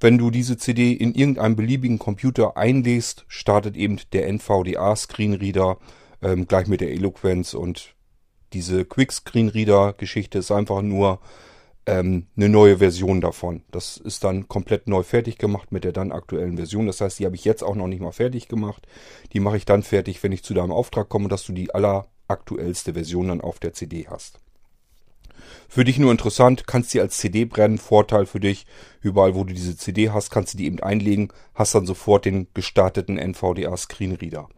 Wenn 0.00 0.18
du 0.18 0.30
diese 0.30 0.56
CD 0.56 0.92
in 0.92 1.14
irgendeinem 1.14 1.54
beliebigen 1.54 2.00
Computer 2.00 2.56
einlegst, 2.56 3.24
startet 3.28 3.76
eben 3.76 4.00
der 4.12 4.26
NVDA 4.26 4.96
Screenreader 4.96 5.78
ähm, 6.22 6.48
gleich 6.48 6.66
mit 6.66 6.80
der 6.80 6.90
Eloquenz 6.90 7.54
und 7.54 7.94
diese 8.52 8.84
Quick 8.84 9.12
Screenreader 9.12 9.92
Geschichte 9.92 10.38
ist 10.38 10.50
einfach 10.50 10.82
nur 10.82 11.20
ähm, 11.86 12.26
eine 12.36 12.48
neue 12.48 12.78
Version 12.78 13.20
davon. 13.20 13.62
Das 13.70 13.96
ist 13.96 14.24
dann 14.24 14.48
komplett 14.48 14.88
neu 14.88 15.02
fertig 15.02 15.38
gemacht 15.38 15.72
mit 15.72 15.84
der 15.84 15.92
dann 15.92 16.12
aktuellen 16.12 16.56
Version. 16.56 16.86
Das 16.86 17.00
heißt, 17.00 17.18
die 17.18 17.26
habe 17.26 17.36
ich 17.36 17.44
jetzt 17.44 17.62
auch 17.62 17.74
noch 17.74 17.88
nicht 17.88 18.00
mal 18.00 18.12
fertig 18.12 18.48
gemacht. 18.48 18.86
Die 19.32 19.40
mache 19.40 19.56
ich 19.56 19.64
dann 19.64 19.82
fertig, 19.82 20.22
wenn 20.22 20.32
ich 20.32 20.42
zu 20.42 20.54
deinem 20.54 20.72
Auftrag 20.72 21.08
komme, 21.08 21.28
dass 21.28 21.44
du 21.44 21.52
die 21.52 21.74
alleraktuellste 21.74 22.94
Version 22.94 23.28
dann 23.28 23.40
auf 23.40 23.58
der 23.58 23.72
CD 23.72 24.06
hast. 24.08 24.40
Für 25.68 25.84
dich 25.84 25.98
nur 25.98 26.10
interessant, 26.10 26.66
kannst 26.66 26.92
die 26.94 27.00
als 27.00 27.16
CD 27.16 27.44
brennen, 27.44 27.78
Vorteil 27.78 28.26
für 28.26 28.40
dich. 28.40 28.66
Überall, 29.00 29.34
wo 29.34 29.44
du 29.44 29.54
diese 29.54 29.76
CD 29.76 30.10
hast, 30.10 30.30
kannst 30.30 30.54
du 30.54 30.58
die 30.58 30.66
eben 30.66 30.80
einlegen, 30.80 31.32
hast 31.54 31.74
dann 31.74 31.86
sofort 31.86 32.24
den 32.24 32.48
gestarteten 32.54 33.18
NVDA 33.18 33.76
Screenreader. 33.76 34.48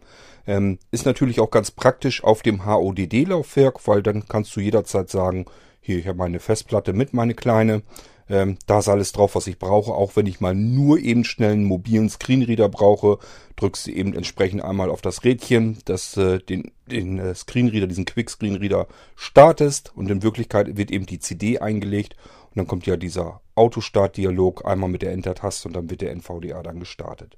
Ähm, 0.47 0.79
ist 0.91 1.07
natürlich 1.07 1.39
auch 1.39 1.51
ganz 1.51 1.71
praktisch 1.71 2.25
auf 2.25 2.43
dem 2.43 2.67
HODD-Laufwerk, 2.67 3.87
weil 3.87 4.03
dann 4.03 4.27
kannst 4.27 4.57
du 4.57 4.61
jederzeit 4.61 5.09
sagen, 5.09 5.47
hier, 5.83 5.99
ich 5.99 6.07
habe 6.07 6.19
meine 6.19 6.39
Festplatte 6.39 6.93
mit, 6.93 7.13
meine 7.13 7.35
kleine. 7.35 7.83
Ähm, 8.29 8.57
da 8.67 8.79
ist 8.79 8.89
alles 8.89 9.11
drauf, 9.11 9.35
was 9.35 9.49
ich 9.49 9.59
brauche. 9.59 9.93
Auch 9.93 10.15
wenn 10.15 10.27
ich 10.27 10.41
mal 10.41 10.55
nur 10.55 10.99
eben 11.01 11.25
schnell 11.25 11.53
einen 11.53 11.65
mobilen 11.65 12.09
Screenreader 12.09 12.69
brauche, 12.69 13.19
drückst 13.57 13.89
du 13.89 13.91
eben 13.91 14.15
entsprechend 14.15 14.63
einmal 14.63 14.91
auf 14.91 15.03
das 15.03 15.25
Rädchen, 15.25 15.79
das 15.85 16.17
äh, 16.17 16.39
den, 16.39 16.71
den 16.87 17.19
äh, 17.19 17.35
Screenreader, 17.35 17.89
diesen 17.89 18.05
Quick 18.05 18.31
Screenreader 18.31 18.87
startest 19.17 19.93
und 19.97 20.09
in 20.09 20.23
Wirklichkeit 20.23 20.77
wird 20.77 20.93
eben 20.93 21.05
die 21.05 21.19
CD 21.19 21.59
eingelegt 21.59 22.17
und 22.51 22.59
dann 22.59 22.69
kommt 22.69 22.87
ja 22.87 22.97
dieser 22.97 23.41
Autostart-Dialog 23.57 24.65
einmal 24.65 24.89
mit 24.89 25.03
der 25.03 25.13
Enter-Taste 25.13 25.69
und 25.69 25.75
dann 25.75 25.91
wird 25.91 26.01
der 26.01 26.13
NVDA 26.13 26.63
dann 26.63 26.79
gestartet. 26.79 27.37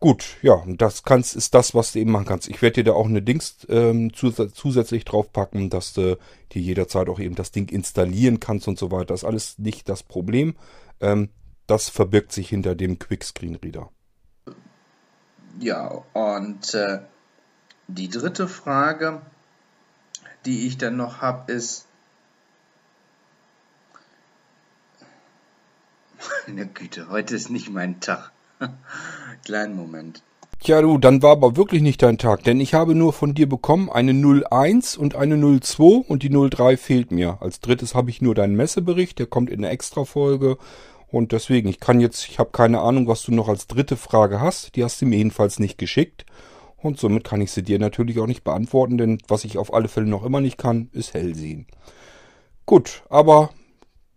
Gut, 0.00 0.38
ja, 0.40 0.64
das 0.66 1.02
kannst, 1.02 1.36
ist 1.36 1.52
das, 1.54 1.74
was 1.74 1.92
du 1.92 1.98
eben 1.98 2.10
machen 2.12 2.24
kannst. 2.24 2.48
Ich 2.48 2.62
werde 2.62 2.76
dir 2.76 2.84
da 2.84 2.92
auch 2.92 3.04
eine 3.04 3.20
Dings 3.20 3.66
ähm, 3.68 4.14
zus 4.14 4.36
zusätzlich 4.54 5.04
draufpacken, 5.04 5.68
dass 5.68 5.92
du 5.92 6.16
dir 6.52 6.62
jederzeit 6.62 7.10
auch 7.10 7.20
eben 7.20 7.34
das 7.34 7.52
Ding 7.52 7.68
installieren 7.68 8.40
kannst 8.40 8.66
und 8.66 8.78
so 8.78 8.90
weiter. 8.90 9.06
Das 9.06 9.20
ist 9.20 9.28
alles 9.28 9.58
nicht 9.58 9.90
das 9.90 10.02
Problem. 10.02 10.56
Ähm, 11.00 11.28
das 11.66 11.90
verbirgt 11.90 12.32
sich 12.32 12.48
hinter 12.48 12.74
dem 12.74 12.98
Quickscreen 12.98 13.56
Reader. 13.56 13.90
Ja, 15.58 16.02
und 16.14 16.72
äh, 16.72 17.00
die 17.86 18.08
dritte 18.08 18.48
Frage, 18.48 19.20
die 20.46 20.66
ich 20.66 20.78
dann 20.78 20.96
noch 20.96 21.20
habe, 21.20 21.52
ist, 21.52 21.86
meine 26.46 26.66
Güte, 26.66 27.10
heute 27.10 27.36
ist 27.36 27.50
nicht 27.50 27.68
mein 27.68 28.00
Tag. 28.00 28.32
Kleinen 29.44 29.76
Moment. 29.76 30.22
Tja 30.62 30.82
du, 30.82 30.98
dann 30.98 31.22
war 31.22 31.32
aber 31.32 31.56
wirklich 31.56 31.80
nicht 31.80 32.02
dein 32.02 32.18
Tag, 32.18 32.44
denn 32.44 32.60
ich 32.60 32.74
habe 32.74 32.94
nur 32.94 33.14
von 33.14 33.34
dir 33.34 33.48
bekommen 33.48 33.88
eine 33.88 34.12
01 34.12 34.98
und 34.98 35.14
eine 35.14 35.38
02 35.38 36.04
und 36.06 36.22
die 36.22 36.28
03 36.28 36.76
fehlt 36.76 37.12
mir. 37.12 37.38
Als 37.40 37.60
drittes 37.60 37.94
habe 37.94 38.10
ich 38.10 38.20
nur 38.20 38.34
deinen 38.34 38.56
Messebericht, 38.56 39.18
der 39.18 39.26
kommt 39.26 39.48
in 39.48 39.62
der 39.62 39.70
Extra-Folge 39.70 40.58
und 41.08 41.32
deswegen, 41.32 41.70
ich 41.70 41.80
kann 41.80 42.00
jetzt, 42.00 42.28
ich 42.28 42.38
habe 42.38 42.50
keine 42.50 42.82
Ahnung, 42.82 43.08
was 43.08 43.22
du 43.22 43.32
noch 43.32 43.48
als 43.48 43.68
dritte 43.68 43.96
Frage 43.96 44.42
hast, 44.42 44.76
die 44.76 44.84
hast 44.84 45.00
du 45.00 45.06
mir 45.06 45.16
jedenfalls 45.16 45.60
nicht 45.60 45.78
geschickt 45.78 46.26
und 46.76 46.98
somit 46.98 47.24
kann 47.24 47.40
ich 47.40 47.52
sie 47.52 47.62
dir 47.62 47.78
natürlich 47.78 48.18
auch 48.20 48.26
nicht 48.26 48.44
beantworten, 48.44 48.98
denn 48.98 49.18
was 49.28 49.44
ich 49.44 49.56
auf 49.56 49.72
alle 49.72 49.88
Fälle 49.88 50.06
noch 50.08 50.26
immer 50.26 50.42
nicht 50.42 50.58
kann, 50.58 50.90
ist 50.92 51.14
hell 51.14 51.34
sehen. 51.34 51.66
Gut, 52.66 53.02
aber 53.08 53.48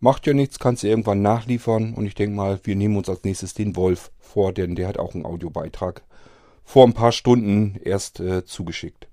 Macht 0.03 0.27
ja 0.27 0.33
nichts, 0.33 0.59
kannst 0.59 0.83
du 0.83 0.87
irgendwann 0.87 1.21
nachliefern. 1.21 1.93
Und 1.93 2.05
ich 2.05 2.13
denke 2.13 2.35
mal, 2.35 2.59
wir 2.63 2.75
nehmen 2.75 2.97
uns 2.97 3.07
als 3.07 3.23
nächstes 3.23 3.53
den 3.53 3.77
Wolf 3.77 4.11
vor, 4.19 4.51
denn 4.51 4.75
der 4.75 4.89
hat 4.89 4.99
auch 4.99 5.15
einen 5.15 5.25
Audiobeitrag 5.25 6.03
vor 6.65 6.85
ein 6.85 6.91
paar 6.91 7.13
Stunden 7.13 7.79
erst 7.81 8.19
äh, 8.19 8.43
zugeschickt. 8.43 9.07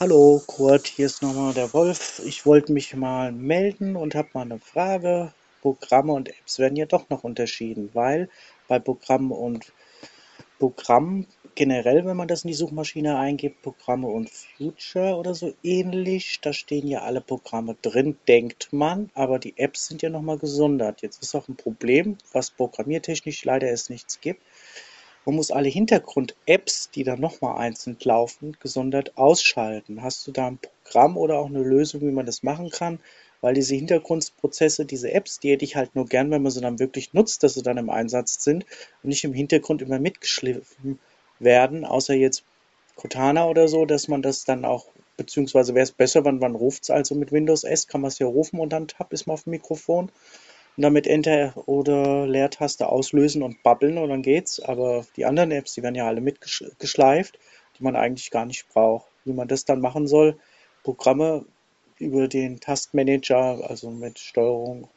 Hallo 0.00 0.42
Kurt, 0.48 0.88
hier 0.88 1.06
ist 1.06 1.22
nochmal 1.22 1.54
der 1.54 1.72
Wolf. 1.72 2.22
Ich 2.26 2.44
wollte 2.46 2.72
mich 2.72 2.96
mal 2.96 3.30
melden 3.30 3.94
und 3.94 4.16
habe 4.16 4.30
mal 4.34 4.42
eine 4.42 4.58
Frage. 4.58 5.32
Programme 5.62 6.12
und 6.12 6.28
Apps 6.28 6.58
werden 6.58 6.74
ja 6.74 6.86
doch 6.86 7.08
noch 7.08 7.22
unterschieden, 7.22 7.90
weil 7.92 8.28
bei 8.66 8.80
Programmen 8.80 9.30
und 9.30 9.72
Programm 10.58 11.26
generell, 11.54 12.04
wenn 12.04 12.16
man 12.16 12.28
das 12.28 12.44
in 12.44 12.48
die 12.48 12.54
Suchmaschine 12.54 13.16
eingibt, 13.16 13.62
Programme 13.62 14.08
und 14.08 14.30
Future 14.30 15.16
oder 15.16 15.34
so 15.34 15.54
ähnlich, 15.62 16.40
da 16.40 16.52
stehen 16.52 16.86
ja 16.86 17.02
alle 17.02 17.20
Programme 17.20 17.76
drin, 17.80 18.16
denkt 18.28 18.72
man, 18.72 19.10
aber 19.14 19.38
die 19.38 19.54
Apps 19.56 19.86
sind 19.86 20.02
ja 20.02 20.10
nochmal 20.10 20.38
gesondert. 20.38 21.02
Jetzt 21.02 21.22
ist 21.22 21.34
auch 21.34 21.48
ein 21.48 21.56
Problem, 21.56 22.18
was 22.32 22.50
programmiertechnisch 22.50 23.44
leider 23.44 23.70
es 23.70 23.90
nichts 23.90 24.20
gibt. 24.20 24.42
Man 25.26 25.36
muss 25.36 25.50
alle 25.50 25.68
Hintergrund-Apps, 25.68 26.90
die 26.90 27.02
dann 27.02 27.20
nochmal 27.20 27.56
einzeln 27.58 27.96
laufen, 28.02 28.56
gesondert 28.60 29.16
ausschalten. 29.16 30.02
Hast 30.02 30.26
du 30.26 30.32
da 30.32 30.48
ein 30.48 30.58
Programm 30.58 31.16
oder 31.16 31.38
auch 31.38 31.46
eine 31.48 31.62
Lösung, 31.62 32.02
wie 32.02 32.12
man 32.12 32.26
das 32.26 32.42
machen 32.42 32.68
kann? 32.70 32.98
Weil 33.40 33.54
diese 33.54 33.74
Hintergrundprozesse, 33.74 34.84
diese 34.84 35.12
Apps, 35.12 35.40
die 35.40 35.50
hätte 35.50 35.64
ich 35.64 35.76
halt 35.76 35.94
nur 35.94 36.06
gern, 36.06 36.30
wenn 36.30 36.42
man 36.42 36.52
sie 36.52 36.60
dann 36.60 36.78
wirklich 36.78 37.14
nutzt, 37.14 37.42
dass 37.42 37.54
sie 37.54 37.62
dann 37.62 37.78
im 37.78 37.90
Einsatz 37.90 38.44
sind 38.44 38.66
und 39.02 39.08
nicht 39.08 39.24
im 39.24 39.32
Hintergrund 39.32 39.82
immer 39.82 39.98
mitgeschliffen 39.98 40.98
werden, 41.38 41.84
außer 41.84 42.14
jetzt 42.14 42.44
Cortana 42.96 43.46
oder 43.46 43.68
so, 43.68 43.86
dass 43.86 44.08
man 44.08 44.22
das 44.22 44.44
dann 44.44 44.64
auch, 44.64 44.86
beziehungsweise 45.16 45.74
wäre 45.74 45.84
es 45.84 45.92
besser, 45.92 46.24
wenn 46.24 46.38
man 46.38 46.54
ruft 46.54 46.84
es 46.84 46.90
also 46.90 47.14
mit 47.14 47.32
Windows 47.32 47.64
S, 47.64 47.88
kann 47.88 48.00
man 48.00 48.08
es 48.08 48.18
ja 48.18 48.26
rufen 48.26 48.60
und 48.60 48.72
dann 48.72 48.88
Tab 48.88 49.12
ist 49.12 49.26
man 49.26 49.34
auf 49.34 49.44
dem 49.44 49.50
Mikrofon 49.50 50.10
und 50.76 50.82
damit 50.82 51.06
Enter 51.06 51.54
oder 51.66 52.26
Leertaste 52.26 52.88
auslösen 52.88 53.42
und 53.42 53.62
babbeln 53.62 53.98
und 53.98 54.08
dann 54.08 54.22
geht's. 54.22 54.60
Aber 54.60 55.06
die 55.16 55.24
anderen 55.24 55.52
Apps, 55.52 55.74
die 55.74 55.82
werden 55.82 55.94
ja 55.94 56.06
alle 56.06 56.20
mitgeschleift, 56.20 57.38
die 57.78 57.84
man 57.84 57.96
eigentlich 57.96 58.30
gar 58.30 58.46
nicht 58.46 58.68
braucht. 58.68 59.06
Wie 59.24 59.32
man 59.32 59.48
das 59.48 59.64
dann 59.64 59.80
machen 59.80 60.06
soll, 60.06 60.36
Programme 60.82 61.44
über 61.98 62.28
den 62.28 62.60
Tastmanager, 62.60 63.68
also 63.68 63.90
mit 63.90 64.18
Steuerung, 64.18 64.88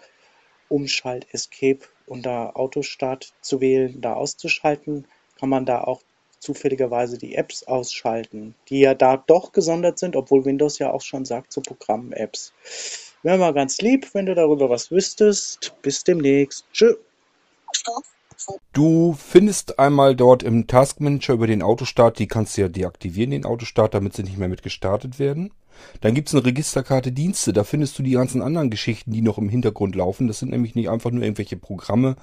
Umschalt, 0.67 1.27
Escape 1.31 1.79
und 2.07 2.25
da 2.25 2.49
Autostart 2.49 3.33
zu 3.41 3.61
wählen, 3.61 4.01
da 4.01 4.13
auszuschalten, 4.13 5.07
kann 5.39 5.49
man 5.49 5.65
da 5.65 5.83
auch 5.83 6.01
zufälligerweise 6.39 7.17
die 7.17 7.35
Apps 7.35 7.63
ausschalten, 7.63 8.55
die 8.69 8.79
ja 8.79 8.93
da 8.93 9.17
doch 9.17 9.51
gesondert 9.51 9.99
sind, 9.99 10.15
obwohl 10.15 10.45
Windows 10.45 10.79
ja 10.79 10.91
auch 10.91 11.01
schon 11.01 11.25
sagt, 11.25 11.51
so 11.51 11.61
Programm-Apps. 11.61 12.53
Wäre 13.23 13.37
mal 13.37 13.53
ganz 13.53 13.79
lieb, 13.79 14.13
wenn 14.13 14.25
du 14.25 14.35
darüber 14.35 14.69
was 14.69 14.91
wüsstest. 14.91 15.73
Bis 15.81 16.03
demnächst. 16.03 16.65
Tschö. 16.71 16.95
Du 18.71 19.17
findest 19.17 19.79
einmal 19.79 20.15
dort 20.15 20.43
im 20.43 20.67
Task 20.67 20.99
Manager 20.99 21.33
über 21.33 21.47
den 21.47 21.63
Autostart, 21.63 22.19
die 22.19 22.27
kannst 22.27 22.55
du 22.55 22.61
ja 22.61 22.69
deaktivieren, 22.69 23.31
den 23.31 23.45
Autostart, 23.45 23.93
damit 23.93 24.13
sie 24.13 24.23
nicht 24.23 24.37
mehr 24.37 24.47
mit 24.47 24.61
gestartet 24.61 25.17
werden. 25.17 25.51
Dann 26.01 26.13
gibt 26.13 26.27
es 26.27 26.35
eine 26.35 26.45
Registerkarte 26.45 27.11
Dienste, 27.11 27.53
da 27.53 27.63
findest 27.63 27.97
du 27.97 28.03
die 28.03 28.11
ganzen 28.11 28.41
anderen 28.41 28.69
Geschichten, 28.69 29.11
die 29.11 29.21
noch 29.21 29.37
im 29.37 29.49
Hintergrund 29.49 29.95
laufen. 29.95 30.27
Das 30.27 30.39
sind 30.39 30.49
nämlich 30.49 30.75
nicht 30.75 30.89
einfach 30.89 31.11
nur 31.11 31.23
irgendwelche 31.23 31.57
Programme, 31.57 32.15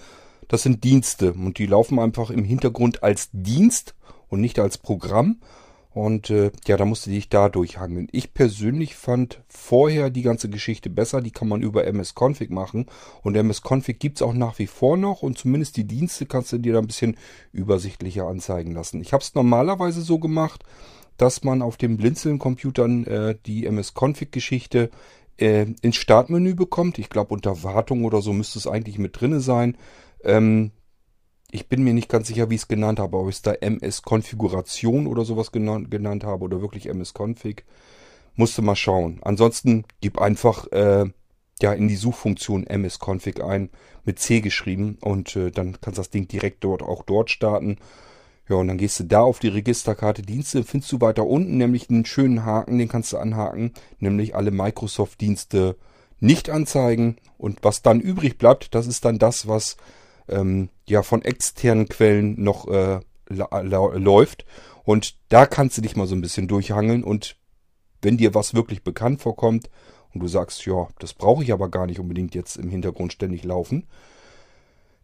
das 0.48 0.62
sind 0.62 0.84
Dienste 0.84 1.32
und 1.32 1.58
die 1.58 1.66
laufen 1.66 1.98
einfach 1.98 2.30
im 2.30 2.44
Hintergrund 2.44 3.02
als 3.02 3.28
Dienst 3.32 3.94
und 4.28 4.40
nicht 4.40 4.58
als 4.58 4.78
Programm. 4.78 5.40
Und 5.94 6.28
äh, 6.28 6.50
ja, 6.66 6.76
da 6.76 6.84
musste 6.84 7.10
dich 7.10 7.28
da 7.28 7.48
durchhangeln. 7.48 8.08
Ich 8.10 8.34
persönlich 8.34 8.96
fand 8.96 9.40
vorher 9.46 10.10
die 10.10 10.22
ganze 10.22 10.50
Geschichte 10.50 10.90
besser. 10.90 11.22
Die 11.22 11.30
kann 11.30 11.46
man 11.46 11.62
über 11.62 11.86
MS-Config 11.86 12.50
machen. 12.50 12.86
Und 13.22 13.36
MS-Config 13.36 14.00
gibt's 14.00 14.20
auch 14.20 14.32
nach 14.32 14.58
wie 14.58 14.66
vor 14.66 14.96
noch. 14.96 15.22
Und 15.22 15.38
zumindest 15.38 15.76
die 15.76 15.84
Dienste 15.84 16.26
kannst 16.26 16.52
du 16.52 16.58
dir 16.58 16.72
da 16.72 16.80
ein 16.80 16.88
bisschen 16.88 17.16
übersichtlicher 17.52 18.26
anzeigen 18.26 18.72
lassen. 18.72 19.00
Ich 19.00 19.12
habe 19.12 19.22
es 19.22 19.36
normalerweise 19.36 20.02
so 20.02 20.18
gemacht, 20.18 20.64
dass 21.16 21.44
man 21.44 21.62
auf 21.62 21.76
den 21.76 21.96
Blinzeln-Computern 21.96 23.06
äh, 23.06 23.36
die 23.46 23.64
MS-Config-Geschichte 23.64 24.90
äh, 25.36 25.66
ins 25.80 25.94
Startmenü 25.94 26.54
bekommt. 26.54 26.98
Ich 26.98 27.08
glaube, 27.08 27.34
unter 27.34 27.62
Wartung 27.62 28.04
oder 28.04 28.20
so 28.20 28.32
müsste 28.32 28.58
es 28.58 28.66
eigentlich 28.66 28.98
mit 28.98 29.20
drinne 29.20 29.38
sein. 29.38 29.76
Ähm, 30.24 30.72
ich 31.50 31.68
bin 31.68 31.84
mir 31.84 31.94
nicht 31.94 32.08
ganz 32.08 32.26
sicher, 32.26 32.50
wie 32.50 32.56
ich 32.56 32.62
es 32.62 32.68
genannt 32.68 32.98
habe, 32.98 33.16
ob 33.16 33.28
ich 33.28 33.36
es 33.36 33.42
da 33.42 33.52
MS-Konfiguration 33.52 35.06
oder 35.06 35.24
sowas 35.24 35.52
genannt, 35.52 35.90
genannt 35.90 36.24
habe 36.24 36.44
oder 36.44 36.60
wirklich 36.60 36.88
MS-Config. 36.88 37.64
Musste 38.34 38.62
mal 38.62 38.74
schauen. 38.74 39.20
Ansonsten 39.22 39.84
gib 40.00 40.18
einfach 40.18 40.66
äh, 40.72 41.04
ja 41.62 41.72
in 41.72 41.86
die 41.86 41.96
Suchfunktion 41.96 42.66
MS-Config 42.66 43.40
ein, 43.42 43.70
mit 44.04 44.18
C 44.18 44.40
geschrieben 44.40 44.98
und 45.00 45.36
äh, 45.36 45.50
dann 45.50 45.78
kannst 45.80 45.98
du 45.98 46.00
das 46.00 46.10
Ding 46.10 46.26
direkt 46.26 46.64
dort 46.64 46.82
auch 46.82 47.04
dort 47.04 47.30
starten. 47.30 47.78
Ja, 48.48 48.56
und 48.56 48.68
dann 48.68 48.76
gehst 48.76 49.00
du 49.00 49.04
da 49.04 49.20
auf 49.20 49.38
die 49.38 49.48
Registerkarte 49.48 50.22
Dienste, 50.22 50.64
findest 50.64 50.92
du 50.92 51.00
weiter 51.00 51.24
unten 51.24 51.56
nämlich 51.56 51.88
einen 51.88 52.04
schönen 52.04 52.44
Haken, 52.44 52.78
den 52.78 52.88
kannst 52.88 53.12
du 53.12 53.18
anhaken, 53.18 53.72
nämlich 54.00 54.34
alle 54.34 54.50
Microsoft-Dienste 54.50 55.76
nicht 56.20 56.50
anzeigen. 56.50 57.16
Und 57.38 57.60
was 57.62 57.82
dann 57.82 58.00
übrig 58.00 58.36
bleibt, 58.38 58.74
das 58.74 58.86
ist 58.86 59.04
dann 59.04 59.18
das, 59.18 59.48
was 59.48 59.76
ähm, 60.28 60.68
ja 60.88 61.02
von 61.02 61.22
externen 61.22 61.88
Quellen 61.88 62.42
noch 62.42 62.68
äh, 62.68 63.00
läuft. 63.28 64.44
Und 64.84 65.16
da 65.28 65.46
kannst 65.46 65.78
du 65.78 65.82
dich 65.82 65.96
mal 65.96 66.06
so 66.06 66.14
ein 66.14 66.20
bisschen 66.20 66.48
durchhangeln 66.48 67.04
und 67.04 67.36
wenn 68.02 68.18
dir 68.18 68.34
was 68.34 68.54
wirklich 68.54 68.84
bekannt 68.84 69.22
vorkommt 69.22 69.70
und 70.12 70.22
du 70.22 70.28
sagst, 70.28 70.66
ja, 70.66 70.88
das 70.98 71.14
brauche 71.14 71.42
ich 71.42 71.52
aber 71.52 71.70
gar 71.70 71.86
nicht 71.86 71.98
unbedingt 71.98 72.34
jetzt 72.34 72.56
im 72.56 72.68
Hintergrund 72.68 73.12
ständig 73.12 73.44
laufen, 73.44 73.86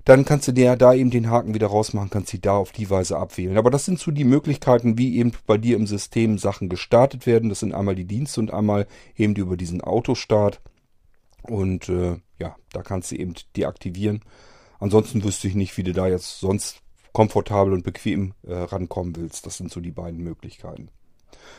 dann 0.04 0.24
kannst 0.24 0.48
du 0.48 0.52
dir 0.52 0.76
da 0.76 0.94
eben 0.94 1.10
den 1.10 1.30
Haken 1.30 1.54
wieder 1.54 1.66
rausmachen, 1.66 2.10
kannst 2.10 2.30
sie 2.30 2.40
da 2.40 2.56
auf 2.56 2.72
die 2.72 2.88
Weise 2.88 3.18
abwählen. 3.18 3.58
Aber 3.58 3.70
das 3.70 3.84
sind 3.84 3.98
so 3.98 4.10
die 4.10 4.24
Möglichkeiten, 4.24 4.98
wie 4.98 5.18
eben 5.18 5.32
bei 5.46 5.58
dir 5.58 5.76
im 5.76 5.86
System 5.86 6.38
Sachen 6.38 6.68
gestartet 6.68 7.26
werden. 7.26 7.48
Das 7.48 7.60
sind 7.60 7.74
einmal 7.74 7.94
die 7.94 8.06
Dienste 8.06 8.40
und 8.40 8.52
einmal 8.52 8.86
eben 9.16 9.34
über 9.36 9.56
diesen 9.56 9.82
Autostart. 9.82 10.60
Und 11.42 11.88
äh, 11.88 12.16
ja, 12.38 12.56
da 12.72 12.82
kannst 12.82 13.12
du 13.12 13.16
eben 13.16 13.34
deaktivieren. 13.56 14.20
Ansonsten 14.80 15.22
wüsste 15.22 15.46
ich 15.46 15.54
nicht, 15.54 15.76
wie 15.76 15.82
du 15.82 15.92
da 15.92 16.08
jetzt 16.08 16.40
sonst 16.40 16.80
komfortabel 17.12 17.74
und 17.74 17.84
bequem 17.84 18.32
äh, 18.42 18.54
rankommen 18.54 19.14
willst. 19.14 19.46
Das 19.46 19.58
sind 19.58 19.70
so 19.70 19.80
die 19.80 19.90
beiden 19.92 20.22
Möglichkeiten. 20.22 20.88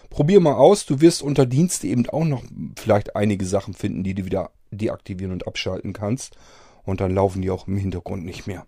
Probier 0.09 0.39
mal 0.39 0.55
aus. 0.55 0.85
Du 0.85 1.01
wirst 1.01 1.21
unter 1.21 1.45
Dienste 1.45 1.87
eben 1.87 2.09
auch 2.09 2.25
noch 2.25 2.43
vielleicht 2.77 3.15
einige 3.15 3.45
Sachen 3.45 3.73
finden, 3.73 4.03
die 4.03 4.15
du 4.15 4.25
wieder 4.25 4.51
deaktivieren 4.71 5.31
und 5.31 5.47
abschalten 5.47 5.93
kannst. 5.93 6.35
Und 6.83 6.99
dann 6.99 7.13
laufen 7.13 7.41
die 7.41 7.51
auch 7.51 7.67
im 7.67 7.77
Hintergrund 7.77 8.25
nicht 8.25 8.47
mehr. 8.47 8.65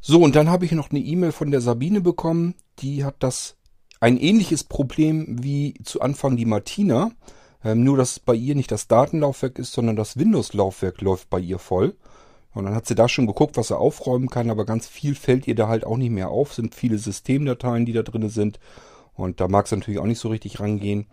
So, 0.00 0.22
und 0.22 0.36
dann 0.36 0.48
habe 0.48 0.64
ich 0.64 0.70
noch 0.70 0.90
eine 0.90 1.00
E-Mail 1.00 1.32
von 1.32 1.50
der 1.50 1.60
Sabine 1.60 2.00
bekommen. 2.00 2.54
Die 2.78 3.04
hat 3.04 3.16
das 3.18 3.56
ein 3.98 4.16
ähnliches 4.16 4.62
Problem 4.62 5.42
wie 5.42 5.74
zu 5.82 6.00
Anfang 6.00 6.36
die 6.36 6.44
Martina. 6.44 7.10
Ähm, 7.66 7.82
nur, 7.82 7.96
dass 7.96 8.20
bei 8.20 8.34
ihr 8.34 8.54
nicht 8.54 8.70
das 8.70 8.86
Datenlaufwerk 8.86 9.58
ist, 9.58 9.72
sondern 9.72 9.96
das 9.96 10.16
Windows-Laufwerk 10.16 11.00
läuft 11.00 11.28
bei 11.30 11.40
ihr 11.40 11.58
voll. 11.58 11.96
Und 12.54 12.64
dann 12.64 12.76
hat 12.76 12.86
sie 12.86 12.94
da 12.94 13.08
schon 13.08 13.26
geguckt, 13.26 13.56
was 13.56 13.68
sie 13.68 13.76
aufräumen 13.76 14.30
kann, 14.30 14.50
aber 14.50 14.64
ganz 14.64 14.86
viel 14.86 15.16
fällt 15.16 15.48
ihr 15.48 15.56
da 15.56 15.66
halt 15.66 15.84
auch 15.84 15.96
nicht 15.96 16.12
mehr 16.12 16.30
auf. 16.30 16.54
Sind 16.54 16.76
viele 16.76 16.96
Systemdateien, 16.96 17.84
die 17.84 17.92
da 17.92 18.04
drin 18.04 18.28
sind. 18.28 18.60
Und 19.14 19.40
da 19.40 19.48
mag 19.48 19.66
es 19.66 19.72
natürlich 19.72 19.98
auch 19.98 20.06
nicht 20.06 20.20
so 20.20 20.28
richtig 20.28 20.60
rangehen. 20.60 21.06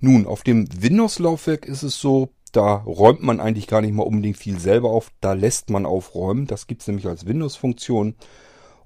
Nun, 0.00 0.26
auf 0.26 0.44
dem 0.44 0.66
Windows-Laufwerk 0.80 1.66
ist 1.66 1.82
es 1.82 2.00
so, 2.00 2.30
da 2.52 2.76
räumt 2.76 3.22
man 3.22 3.38
eigentlich 3.38 3.66
gar 3.66 3.82
nicht 3.82 3.92
mal 3.92 4.04
unbedingt 4.04 4.38
viel 4.38 4.58
selber 4.58 4.88
auf. 4.88 5.10
Da 5.20 5.34
lässt 5.34 5.68
man 5.68 5.84
aufräumen. 5.84 6.46
Das 6.46 6.66
gibt's 6.66 6.86
nämlich 6.86 7.06
als 7.06 7.26
Windows-Funktion. 7.26 8.14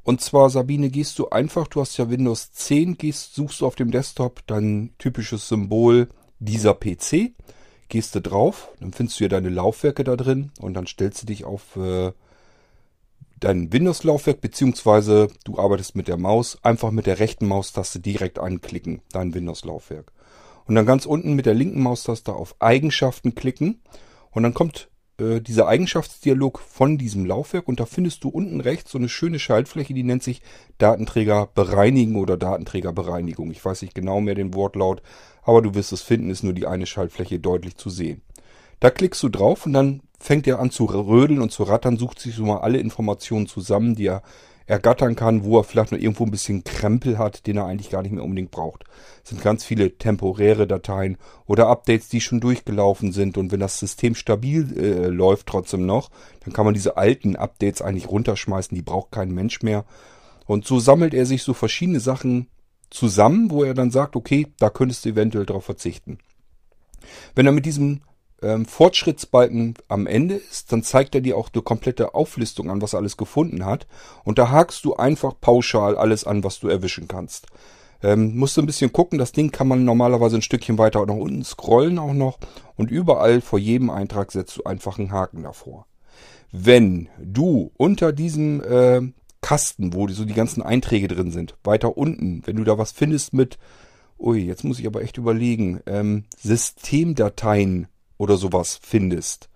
Und 0.02 0.20
zwar, 0.22 0.50
Sabine, 0.50 0.90
gehst 0.90 1.20
du 1.20 1.28
einfach, 1.28 1.68
du 1.68 1.82
hast 1.82 1.96
ja 1.98 2.10
Windows 2.10 2.50
10, 2.50 2.98
gehst, 2.98 3.36
suchst 3.36 3.60
du 3.60 3.66
auf 3.68 3.76
dem 3.76 3.92
Desktop 3.92 4.40
dein 4.48 4.92
typisches 4.98 5.46
Symbol 5.46 6.08
dieser 6.44 6.74
PC, 6.74 7.32
gehst 7.88 8.14
du 8.14 8.20
drauf, 8.20 8.68
dann 8.80 8.92
findest 8.92 9.20
du 9.20 9.24
ja 9.24 9.28
deine 9.28 9.50
Laufwerke 9.50 10.02
da 10.02 10.16
drin 10.16 10.50
und 10.60 10.74
dann 10.74 10.86
stellst 10.86 11.22
du 11.22 11.26
dich 11.26 11.44
auf 11.44 11.76
äh, 11.76 12.12
dein 13.38 13.72
Windows-Laufwerk, 13.72 14.40
beziehungsweise 14.40 15.28
du 15.44 15.58
arbeitest 15.58 15.96
mit 15.96 16.08
der 16.08 16.16
Maus, 16.16 16.58
einfach 16.62 16.90
mit 16.90 17.06
der 17.06 17.18
rechten 17.18 17.46
Maustaste 17.46 18.00
direkt 18.00 18.38
anklicken, 18.38 19.02
dein 19.12 19.34
Windows-Laufwerk. 19.34 20.12
Und 20.64 20.76
dann 20.76 20.86
ganz 20.86 21.06
unten 21.06 21.34
mit 21.34 21.46
der 21.46 21.54
linken 21.54 21.82
Maustaste 21.82 22.32
auf 22.32 22.56
Eigenschaften 22.60 23.34
klicken 23.34 23.82
und 24.30 24.42
dann 24.42 24.54
kommt 24.54 24.88
äh, 25.18 25.40
dieser 25.40 25.68
Eigenschaftsdialog 25.68 26.60
von 26.60 26.98
diesem 26.98 27.26
Laufwerk 27.26 27.68
und 27.68 27.80
da 27.80 27.84
findest 27.84 28.24
du 28.24 28.28
unten 28.28 28.60
rechts 28.60 28.92
so 28.92 28.98
eine 28.98 29.08
schöne 29.08 29.38
Schaltfläche, 29.38 29.92
die 29.92 30.04
nennt 30.04 30.22
sich 30.22 30.40
Datenträger 30.78 31.48
bereinigen 31.54 32.16
oder 32.16 32.36
Datenträgerbereinigung. 32.36 33.50
Ich 33.50 33.64
weiß 33.64 33.82
nicht 33.82 33.94
genau 33.94 34.20
mehr 34.20 34.34
den 34.34 34.54
Wortlaut, 34.54 35.02
aber 35.42 35.62
du 35.62 35.74
wirst 35.74 35.92
es 35.92 36.02
finden, 36.02 36.30
ist 36.30 36.44
nur 36.44 36.52
die 36.52 36.66
eine 36.66 36.86
Schaltfläche 36.86 37.38
deutlich 37.38 37.76
zu 37.76 37.90
sehen. 37.90 38.22
Da 38.80 38.90
klickst 38.90 39.22
du 39.22 39.28
drauf 39.28 39.66
und 39.66 39.72
dann 39.72 40.02
fängt 40.18 40.46
er 40.46 40.60
an 40.60 40.70
zu 40.70 40.86
rödeln 40.86 41.40
und 41.40 41.52
zu 41.52 41.64
rattern, 41.64 41.98
sucht 41.98 42.20
sich 42.20 42.34
so 42.34 42.44
mal 42.44 42.58
alle 42.58 42.78
Informationen 42.78 43.46
zusammen, 43.46 43.94
die 43.94 44.06
er 44.06 44.22
ergattern 44.66 45.16
kann, 45.16 45.44
wo 45.44 45.58
er 45.58 45.64
vielleicht 45.64 45.92
noch 45.92 45.98
irgendwo 45.98 46.24
ein 46.24 46.30
bisschen 46.30 46.64
Krempel 46.64 47.18
hat, 47.18 47.46
den 47.46 47.56
er 47.56 47.66
eigentlich 47.66 47.90
gar 47.90 48.02
nicht 48.02 48.12
mehr 48.12 48.24
unbedingt 48.24 48.50
braucht. 48.50 48.84
Es 49.22 49.30
sind 49.30 49.42
ganz 49.42 49.64
viele 49.64 49.98
temporäre 49.98 50.66
Dateien 50.66 51.18
oder 51.46 51.68
Updates, 51.68 52.08
die 52.08 52.20
schon 52.20 52.40
durchgelaufen 52.40 53.12
sind 53.12 53.36
und 53.36 53.52
wenn 53.52 53.60
das 53.60 53.78
System 53.78 54.14
stabil 54.14 54.76
äh, 54.76 55.08
läuft 55.08 55.46
trotzdem 55.48 55.84
noch, 55.84 56.10
dann 56.44 56.52
kann 56.52 56.64
man 56.64 56.74
diese 56.74 56.96
alten 56.96 57.36
Updates 57.36 57.82
eigentlich 57.82 58.08
runterschmeißen, 58.08 58.74
die 58.74 58.82
braucht 58.82 59.12
kein 59.12 59.32
Mensch 59.32 59.62
mehr. 59.62 59.84
Und 60.46 60.66
so 60.66 60.78
sammelt 60.78 61.14
er 61.14 61.26
sich 61.26 61.42
so 61.42 61.54
verschiedene 61.54 62.00
Sachen 62.00 62.48
zusammen, 62.92 63.50
wo 63.50 63.64
er 63.64 63.74
dann 63.74 63.90
sagt, 63.90 64.16
okay, 64.16 64.46
da 64.58 64.70
könntest 64.70 65.04
du 65.04 65.10
eventuell 65.10 65.46
darauf 65.46 65.64
verzichten. 65.64 66.18
Wenn 67.34 67.46
er 67.46 67.52
mit 67.52 67.66
diesem 67.66 68.02
ähm, 68.42 68.66
Fortschrittsbalken 68.66 69.74
am 69.88 70.06
Ende 70.06 70.34
ist, 70.34 70.72
dann 70.72 70.82
zeigt 70.82 71.14
er 71.14 71.20
dir 71.20 71.36
auch 71.36 71.50
eine 71.52 71.62
komplette 71.62 72.14
Auflistung 72.14 72.70
an, 72.70 72.82
was 72.82 72.92
er 72.92 72.98
alles 72.98 73.16
gefunden 73.16 73.64
hat. 73.64 73.86
Und 74.24 74.38
da 74.38 74.50
hakst 74.50 74.84
du 74.84 74.94
einfach 74.94 75.34
pauschal 75.40 75.96
alles 75.96 76.24
an, 76.24 76.44
was 76.44 76.60
du 76.60 76.68
erwischen 76.68 77.08
kannst. 77.08 77.46
Ähm, 78.02 78.36
musst 78.36 78.56
du 78.56 78.62
ein 78.62 78.66
bisschen 78.66 78.92
gucken, 78.92 79.18
das 79.18 79.32
Ding 79.32 79.52
kann 79.52 79.68
man 79.68 79.84
normalerweise 79.84 80.36
ein 80.36 80.42
Stückchen 80.42 80.76
weiter 80.76 81.04
nach 81.06 81.14
unten 81.14 81.44
scrollen 81.44 81.98
auch 81.98 82.12
noch. 82.12 82.38
Und 82.76 82.90
überall 82.90 83.40
vor 83.40 83.58
jedem 83.58 83.90
Eintrag 83.90 84.32
setzt 84.32 84.56
du 84.56 84.64
einfach 84.64 84.98
einen 84.98 85.12
Haken 85.12 85.44
davor. 85.44 85.86
Wenn 86.50 87.08
du 87.18 87.70
unter 87.76 88.12
diesem 88.12 88.62
äh, 88.62 89.00
Kasten, 89.42 89.92
wo 89.92 90.08
so 90.08 90.24
die 90.24 90.34
ganzen 90.34 90.62
Einträge 90.62 91.08
drin 91.08 91.30
sind, 91.30 91.54
weiter 91.64 91.98
unten, 91.98 92.42
wenn 92.46 92.56
du 92.56 92.64
da 92.64 92.78
was 92.78 92.92
findest 92.92 93.34
mit, 93.34 93.58
ui, 94.18 94.40
jetzt 94.40 94.64
muss 94.64 94.78
ich 94.78 94.86
aber 94.86 95.02
echt 95.02 95.18
überlegen, 95.18 95.80
ähm, 95.86 96.24
Systemdateien 96.38 97.88
oder 98.16 98.36
sowas 98.36 98.78
findest. 98.80 99.50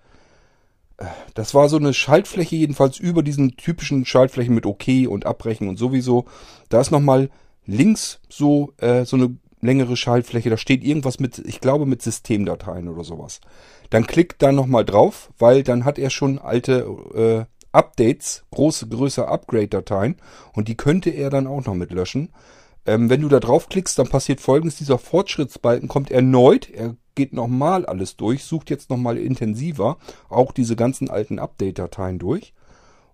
Das 1.34 1.54
war 1.54 1.68
so 1.68 1.76
eine 1.76 1.94
Schaltfläche 1.94 2.56
jedenfalls 2.56 2.98
über 2.98 3.22
diesen 3.22 3.56
typischen 3.56 4.04
Schaltflächen 4.04 4.54
mit 4.54 4.66
OK 4.66 4.86
und 5.08 5.26
Abbrechen 5.26 5.68
und 5.68 5.78
sowieso. 5.78 6.24
Da 6.68 6.80
ist 6.80 6.90
nochmal 6.90 7.30
links 7.66 8.20
so, 8.28 8.72
äh, 8.78 9.04
so 9.04 9.16
eine 9.16 9.36
längere 9.60 9.96
Schaltfläche. 9.96 10.50
Da 10.50 10.56
steht 10.56 10.82
irgendwas 10.82 11.20
mit, 11.20 11.38
ich 11.38 11.60
glaube 11.60 11.86
mit 11.86 12.02
Systemdateien 12.02 12.88
oder 12.88 13.04
sowas. 13.04 13.40
Dann 13.90 14.06
klickt 14.06 14.42
da 14.42 14.52
nochmal 14.52 14.84
drauf, 14.84 15.30
weil 15.38 15.62
dann 15.62 15.84
hat 15.84 15.98
er 15.98 16.10
schon 16.10 16.38
alte 16.38 16.86
äh, 17.14 17.55
Updates, 17.76 18.44
große, 18.50 18.88
größere 18.88 19.28
Upgrade-Dateien 19.28 20.16
und 20.54 20.68
die 20.68 20.76
könnte 20.76 21.10
er 21.10 21.30
dann 21.30 21.46
auch 21.46 21.64
noch 21.64 21.74
mit 21.74 21.92
löschen. 21.92 22.32
Ähm, 22.86 23.10
wenn 23.10 23.20
du 23.20 23.28
da 23.28 23.40
draufklickst, 23.40 23.98
dann 23.98 24.08
passiert 24.08 24.40
folgendes, 24.40 24.78
dieser 24.78 24.98
Fortschrittsbalken 24.98 25.88
kommt 25.88 26.10
erneut, 26.10 26.70
er 26.70 26.96
geht 27.14 27.32
nochmal 27.32 27.84
alles 27.86 28.16
durch, 28.16 28.44
sucht 28.44 28.70
jetzt 28.70 28.90
nochmal 28.90 29.18
intensiver 29.18 29.98
auch 30.28 30.52
diese 30.52 30.76
ganzen 30.76 31.10
alten 31.10 31.38
Update-Dateien 31.38 32.18
durch 32.18 32.54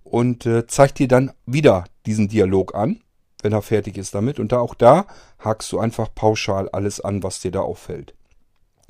und 0.05 0.45
äh, 0.47 0.67
zeigt 0.67 0.99
dir 0.99 1.09
dann 1.09 1.33
wieder 1.47 1.85
diesen 2.05 2.29
Dialog 2.29 2.75
an, 2.75 3.01
wenn 3.43 3.53
er 3.53 3.63
fertig 3.63 3.97
ist 3.97 4.15
damit. 4.15 4.39
Und 4.39 4.53
da 4.53 4.59
auch 4.59 4.75
da 4.75 5.07
hakst 5.39 5.73
du 5.73 5.79
einfach 5.79 6.15
pauschal 6.15 6.69
alles 6.69 7.01
an, 7.01 7.23
was 7.23 7.41
dir 7.41 7.51
da 7.51 7.61
auffällt. 7.61 8.15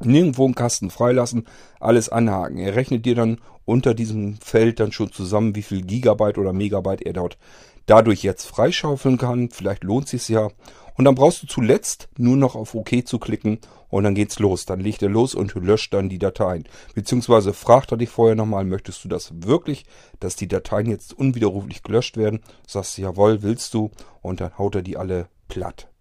Nirgendwo 0.04 0.44
einen 0.44 0.54
Kasten 0.54 0.90
freilassen, 0.90 1.46
alles 1.80 2.08
anhaken. 2.08 2.58
Er 2.58 2.74
rechnet 2.74 3.06
dir 3.06 3.14
dann 3.14 3.38
unter 3.64 3.94
diesem 3.94 4.36
Feld 4.36 4.80
dann 4.80 4.92
schon 4.92 5.12
zusammen, 5.12 5.54
wie 5.54 5.62
viel 5.62 5.82
Gigabyte 5.82 6.38
oder 6.38 6.52
Megabyte 6.52 7.02
er 7.02 7.12
dort 7.12 7.38
dadurch 7.86 8.22
jetzt 8.22 8.46
freischaufeln 8.46 9.18
kann. 9.18 9.50
Vielleicht 9.50 9.84
lohnt 9.84 10.08
sich 10.08 10.28
ja. 10.28 10.50
Und 10.96 11.06
dann 11.06 11.14
brauchst 11.14 11.42
du 11.42 11.46
zuletzt 11.46 12.08
nur 12.18 12.36
noch 12.36 12.54
auf 12.54 12.74
OK 12.74 13.06
zu 13.06 13.18
klicken 13.18 13.58
und 13.88 14.04
dann 14.04 14.14
geht's 14.14 14.38
los. 14.38 14.66
Dann 14.66 14.80
legt 14.80 15.02
er 15.02 15.08
los 15.08 15.34
und 15.34 15.54
löscht 15.54 15.94
dann 15.94 16.08
die 16.08 16.18
Dateien. 16.18 16.64
Beziehungsweise 16.94 17.54
fragt 17.54 17.92
er 17.92 17.96
dich 17.96 18.10
vorher 18.10 18.36
nochmal, 18.36 18.64
möchtest 18.64 19.04
du 19.04 19.08
das 19.08 19.32
wirklich, 19.42 19.84
dass 20.20 20.36
die 20.36 20.48
Dateien 20.48 20.86
jetzt 20.86 21.14
unwiderruflich 21.16 21.82
gelöscht 21.82 22.16
werden? 22.16 22.40
Sagst 22.66 22.98
du, 22.98 23.02
jawohl, 23.02 23.42
willst 23.42 23.72
du? 23.74 23.90
Und 24.20 24.40
dann 24.40 24.58
haut 24.58 24.74
er 24.74 24.82
die 24.82 24.96
alle 24.96 25.28
platt. 25.48 25.91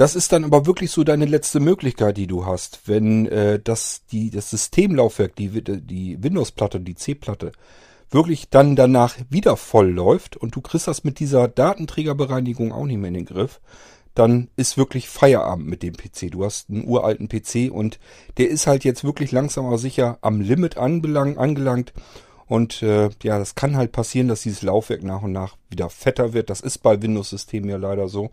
Das 0.00 0.16
ist 0.16 0.32
dann 0.32 0.44
aber 0.44 0.64
wirklich 0.64 0.92
so 0.92 1.04
deine 1.04 1.26
letzte 1.26 1.60
Möglichkeit, 1.60 2.16
die 2.16 2.26
du 2.26 2.46
hast, 2.46 2.88
wenn 2.88 3.26
äh, 3.26 3.60
das, 3.62 4.06
die, 4.10 4.30
das 4.30 4.48
Systemlaufwerk, 4.48 5.36
die, 5.36 5.62
die 5.62 6.16
Windows-Platte, 6.22 6.80
die 6.80 6.94
C-Platte, 6.94 7.52
wirklich 8.10 8.48
dann 8.48 8.76
danach 8.76 9.16
wieder 9.28 9.58
voll 9.58 9.90
läuft 9.90 10.38
und 10.38 10.56
du 10.56 10.62
kriegst 10.62 10.88
das 10.88 11.04
mit 11.04 11.18
dieser 11.18 11.48
Datenträgerbereinigung 11.48 12.72
auch 12.72 12.86
nicht 12.86 12.96
mehr 12.96 13.08
in 13.08 13.14
den 13.14 13.26
Griff, 13.26 13.60
dann 14.14 14.48
ist 14.56 14.78
wirklich 14.78 15.06
Feierabend 15.06 15.68
mit 15.68 15.82
dem 15.82 15.92
PC. 15.92 16.30
Du 16.30 16.46
hast 16.46 16.70
einen 16.70 16.88
uralten 16.88 17.28
PC 17.28 17.70
und 17.70 18.00
der 18.38 18.48
ist 18.48 18.66
halt 18.66 18.84
jetzt 18.84 19.04
wirklich 19.04 19.32
langsam 19.32 19.66
aber 19.66 19.76
sicher 19.76 20.16
am 20.22 20.40
Limit 20.40 20.78
anbelang, 20.78 21.36
angelangt. 21.36 21.92
Und 22.46 22.82
äh, 22.82 23.10
ja, 23.22 23.38
das 23.38 23.54
kann 23.54 23.76
halt 23.76 23.92
passieren, 23.92 24.28
dass 24.28 24.44
dieses 24.44 24.62
Laufwerk 24.62 25.02
nach 25.02 25.20
und 25.20 25.32
nach 25.32 25.58
wieder 25.68 25.90
fetter 25.90 26.32
wird. 26.32 26.48
Das 26.48 26.62
ist 26.62 26.78
bei 26.78 27.02
Windows-Systemen 27.02 27.68
ja 27.68 27.76
leider 27.76 28.08
so. 28.08 28.30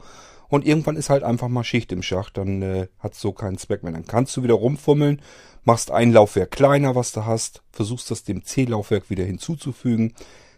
Und 0.49 0.65
irgendwann 0.65 0.95
ist 0.95 1.09
halt 1.09 1.23
einfach 1.23 1.47
mal 1.47 1.63
Schicht 1.63 1.91
im 1.91 2.03
Schacht, 2.03 2.37
dann 2.37 2.61
äh, 2.61 2.87
hat 2.99 3.15
so 3.15 3.31
keinen 3.31 3.57
Zweck 3.57 3.83
mehr. 3.83 3.91
Dann 3.91 4.05
kannst 4.05 4.35
du 4.37 4.43
wieder 4.43 4.53
rumfummeln, 4.53 5.21
machst 5.63 5.91
ein 5.91 6.11
Laufwerk 6.11 6.51
kleiner, 6.51 6.95
was 6.95 7.11
du 7.11 7.25
hast, 7.25 7.63
versuchst 7.71 8.09
das 8.11 8.23
dem 8.23 8.43
C-Laufwerk 8.43 9.09
wieder 9.09 9.25
hinzuzufügen. 9.25 10.13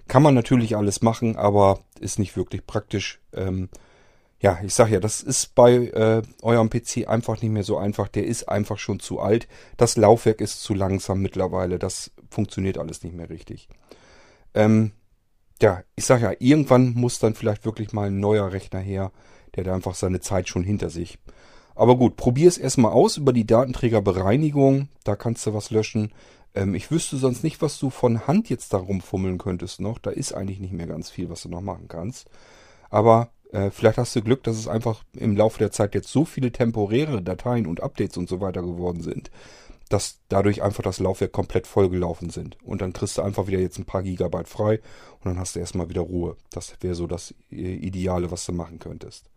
Kann 0.08 0.24
man 0.24 0.36
natürlich 0.36 0.76
alles 0.76 1.02
machen, 1.02 1.36
aber 1.36 1.80
ist 2.00 2.20
nicht 2.20 2.36
wirklich 2.36 2.66
praktisch. 2.66 3.20
Ähm, 3.34 3.70
ja, 4.42 4.58
ich 4.64 4.74
sag 4.74 4.90
ja, 4.90 5.00
das 5.00 5.22
ist 5.22 5.54
bei 5.54 5.74
äh, 5.74 6.22
eurem 6.42 6.70
PC 6.70 7.08
einfach 7.08 7.42
nicht 7.42 7.52
mehr 7.52 7.64
so 7.64 7.78
einfach. 7.78 8.08
Der 8.08 8.26
ist 8.26 8.48
einfach 8.48 8.78
schon 8.78 9.00
zu 9.00 9.20
alt. 9.20 9.48
Das 9.76 9.98
Laufwerk 9.98 10.40
ist 10.40 10.64
zu 10.64 10.74
langsam 10.74 11.22
mittlerweile. 11.22 11.78
Das 11.78 12.12
funktioniert 12.30 12.78
alles 12.78 13.04
nicht 13.04 13.16
mehr 13.16 13.30
richtig. 13.30 13.68
Ähm, 14.54 14.94
ja, 15.62 15.84
ich 15.96 16.06
sag 16.06 16.22
ja, 16.22 16.32
irgendwann 16.40 16.94
muss 16.94 17.20
dann 17.20 17.36
vielleicht 17.36 17.66
wirklich 17.66 17.92
mal 17.92 18.08
ein 18.08 18.20
neuer 18.20 18.52
Rechner 18.54 18.80
her 18.80 19.12
der 19.56 19.66
hat 19.66 19.74
einfach 19.74 19.96
seine 19.96 20.20
Zeit 20.20 20.50
schon 20.50 20.64
hinter 20.64 20.90
sich. 20.90 21.20
Aber 21.76 21.96
gut, 21.96 22.18
probier 22.18 22.48
es 22.48 22.58
erstmal 22.58 22.92
aus 22.92 23.18
über 23.18 23.32
die 23.32 23.48
Datenträgerbereinigung. 23.48 24.90
Da 25.04 25.16
kannst 25.16 25.46
du 25.46 25.54
was 25.54 25.72
löschen. 25.72 26.12
Ähm, 26.54 26.76
ich 26.76 26.92
wüsste 26.92 27.18
sonst 27.18 27.44
nicht, 27.44 27.62
was 27.62 27.80
du 27.80 27.90
von 27.90 28.28
Hand 28.28 28.50
jetzt 28.50 28.74
da 28.74 28.78
rumfummeln 28.78 29.38
könntest 29.38 29.80
noch. 29.80 29.98
Da 29.98 30.12
ist 30.12 30.34
eigentlich 30.34 30.60
nicht 30.60 30.74
mehr 30.74 30.88
ganz 30.88 31.10
viel, 31.10 31.30
was 31.30 31.44
du 31.44 31.50
noch 31.50 31.62
machen 31.62 31.88
kannst. 31.88 32.30
Aber 32.90 33.30
äh, 33.52 33.72
vielleicht 33.72 33.98
hast 33.98 34.16
du 34.16 34.22
Glück, 34.22 34.44
dass 34.44 34.58
es 34.58 34.68
einfach 34.68 35.04
im 35.14 35.36
Laufe 35.36 35.60
der 35.60 35.72
Zeit 35.72 35.96
jetzt 35.96 36.12
so 36.12 36.26
viele 36.26 36.52
temporäre 36.52 37.22
Dateien 37.22 37.66
und 37.66 37.82
Updates 37.82 38.18
und 38.18 38.30
so 38.30 38.42
weiter 38.42 38.62
geworden 38.62 39.02
sind, 39.02 39.32
dass 39.90 40.20
dadurch 40.30 40.62
einfach 40.62 40.84
das 40.84 41.00
Laufwerk 41.00 41.32
komplett 41.32 41.68
vollgelaufen 41.68 42.30
sind. 42.30 42.58
Und 42.64 42.82
dann 42.82 42.94
kriegst 42.94 43.18
du 43.18 43.24
einfach 43.24 43.48
wieder 43.48 43.60
jetzt 43.60 43.80
ein 43.80 43.86
paar 43.86 44.04
Gigabyte 44.04 44.48
frei 44.48 44.80
und 45.20 45.26
dann 45.26 45.40
hast 45.40 45.56
du 45.56 45.60
erstmal 45.60 45.90
wieder 45.90 46.02
Ruhe. 46.02 46.38
Das 46.52 46.74
wäre 46.82 46.96
so 46.96 47.08
das 47.08 47.34
äh, 47.52 47.56
Ideale, 47.56 48.32
was 48.32 48.46
du 48.46 48.54
machen 48.54 48.80
könntest. 48.80 49.30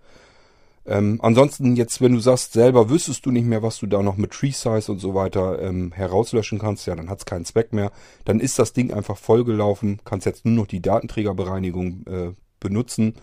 Ähm, 0.84 1.20
ansonsten 1.22 1.76
jetzt, 1.76 2.00
wenn 2.00 2.12
du 2.12 2.18
sagst, 2.18 2.52
selber 2.54 2.90
wüsstest 2.90 3.24
du 3.24 3.30
nicht 3.30 3.46
mehr, 3.46 3.62
was 3.62 3.78
du 3.78 3.86
da 3.86 4.02
noch 4.02 4.16
mit 4.16 4.32
Tree 4.32 4.50
Size 4.50 4.90
und 4.90 4.98
so 4.98 5.14
weiter 5.14 5.62
ähm, 5.62 5.92
herauslöschen 5.92 6.58
kannst, 6.58 6.86
ja, 6.86 6.96
dann 6.96 7.08
hat 7.08 7.20
es 7.20 7.24
keinen 7.24 7.44
Zweck 7.44 7.72
mehr. 7.72 7.92
Dann 8.24 8.40
ist 8.40 8.58
das 8.58 8.72
Ding 8.72 8.92
einfach 8.92 9.16
vollgelaufen, 9.16 10.00
kannst 10.04 10.26
jetzt 10.26 10.44
nur 10.44 10.54
noch 10.54 10.66
die 10.66 10.82
Datenträgerbereinigung 10.82 12.06
äh, 12.06 12.32
benutzen 12.58 13.14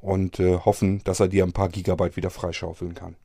und 0.00 0.40
äh, 0.40 0.58
hoffen, 0.58 1.02
dass 1.04 1.20
er 1.20 1.28
dir 1.28 1.44
ein 1.44 1.52
paar 1.52 1.68
Gigabyte 1.68 2.16
wieder 2.16 2.30
freischaufeln 2.30 2.94
kann. 2.94 3.16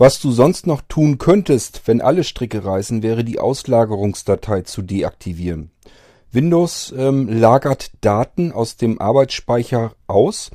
Was 0.00 0.18
du 0.18 0.30
sonst 0.30 0.66
noch 0.66 0.80
tun 0.80 1.18
könntest, 1.18 1.82
wenn 1.84 2.00
alle 2.00 2.24
Stricke 2.24 2.64
reißen, 2.64 3.02
wäre 3.02 3.22
die 3.22 3.38
Auslagerungsdatei 3.38 4.62
zu 4.62 4.80
deaktivieren. 4.80 5.72
Windows 6.32 6.94
ähm, 6.96 7.28
lagert 7.28 7.90
Daten 8.00 8.50
aus 8.50 8.78
dem 8.78 8.98
Arbeitsspeicher 8.98 9.92
aus 10.06 10.52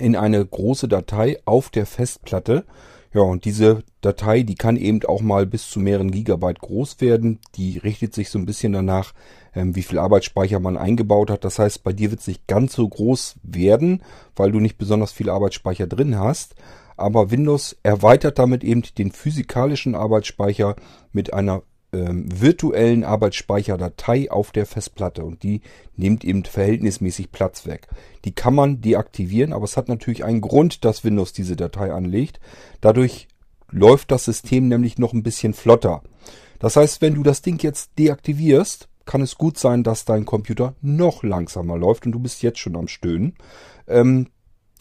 in 0.00 0.16
eine 0.16 0.44
große 0.44 0.88
Datei 0.88 1.38
auf 1.44 1.70
der 1.70 1.86
Festplatte. 1.86 2.64
Ja, 3.14 3.20
und 3.20 3.44
diese 3.44 3.84
Datei, 4.00 4.42
die 4.42 4.56
kann 4.56 4.76
eben 4.76 5.04
auch 5.04 5.20
mal 5.20 5.46
bis 5.46 5.70
zu 5.70 5.78
mehreren 5.78 6.10
Gigabyte 6.10 6.58
groß 6.58 7.00
werden. 7.00 7.38
Die 7.54 7.78
richtet 7.78 8.12
sich 8.12 8.28
so 8.28 8.40
ein 8.40 8.46
bisschen 8.46 8.72
danach, 8.72 9.12
ähm, 9.54 9.76
wie 9.76 9.82
viel 9.82 10.00
Arbeitsspeicher 10.00 10.58
man 10.58 10.76
eingebaut 10.76 11.30
hat. 11.30 11.44
Das 11.44 11.60
heißt, 11.60 11.84
bei 11.84 11.92
dir 11.92 12.10
wird 12.10 12.22
es 12.22 12.26
nicht 12.26 12.48
ganz 12.48 12.72
so 12.72 12.88
groß 12.88 13.36
werden, 13.44 14.02
weil 14.34 14.50
du 14.50 14.58
nicht 14.58 14.78
besonders 14.78 15.12
viel 15.12 15.30
Arbeitsspeicher 15.30 15.86
drin 15.86 16.18
hast. 16.18 16.56
Aber 16.98 17.30
Windows 17.30 17.76
erweitert 17.82 18.38
damit 18.38 18.64
eben 18.64 18.82
den 18.96 19.12
physikalischen 19.12 19.94
Arbeitsspeicher 19.94 20.76
mit 21.12 21.32
einer 21.32 21.62
ähm, 21.92 22.28
virtuellen 22.40 23.04
Arbeitsspeicherdatei 23.04 24.30
auf 24.30 24.52
der 24.52 24.66
Festplatte 24.66 25.24
und 25.24 25.42
die 25.42 25.62
nimmt 25.96 26.24
eben 26.24 26.44
verhältnismäßig 26.44 27.32
Platz 27.32 27.66
weg. 27.66 27.88
Die 28.24 28.34
kann 28.34 28.54
man 28.54 28.80
deaktivieren, 28.80 29.52
aber 29.52 29.64
es 29.64 29.76
hat 29.76 29.88
natürlich 29.88 30.24
einen 30.24 30.40
Grund, 30.40 30.84
dass 30.84 31.04
Windows 31.04 31.32
diese 31.32 31.56
Datei 31.56 31.92
anlegt. 31.92 32.40
Dadurch 32.80 33.28
läuft 33.70 34.10
das 34.10 34.24
System 34.24 34.68
nämlich 34.68 34.98
noch 34.98 35.12
ein 35.12 35.22
bisschen 35.22 35.54
flotter. 35.54 36.02
Das 36.58 36.76
heißt, 36.76 37.00
wenn 37.00 37.14
du 37.14 37.22
das 37.22 37.42
Ding 37.42 37.62
jetzt 37.62 37.92
deaktivierst, 37.98 38.88
kann 39.04 39.22
es 39.22 39.36
gut 39.36 39.58
sein, 39.58 39.84
dass 39.84 40.04
dein 40.04 40.26
Computer 40.26 40.74
noch 40.82 41.22
langsamer 41.22 41.78
läuft 41.78 42.04
und 42.04 42.12
du 42.12 42.18
bist 42.18 42.42
jetzt 42.42 42.58
schon 42.58 42.76
am 42.76 42.88
Stöhnen. 42.88 43.36
Ähm, 43.86 44.28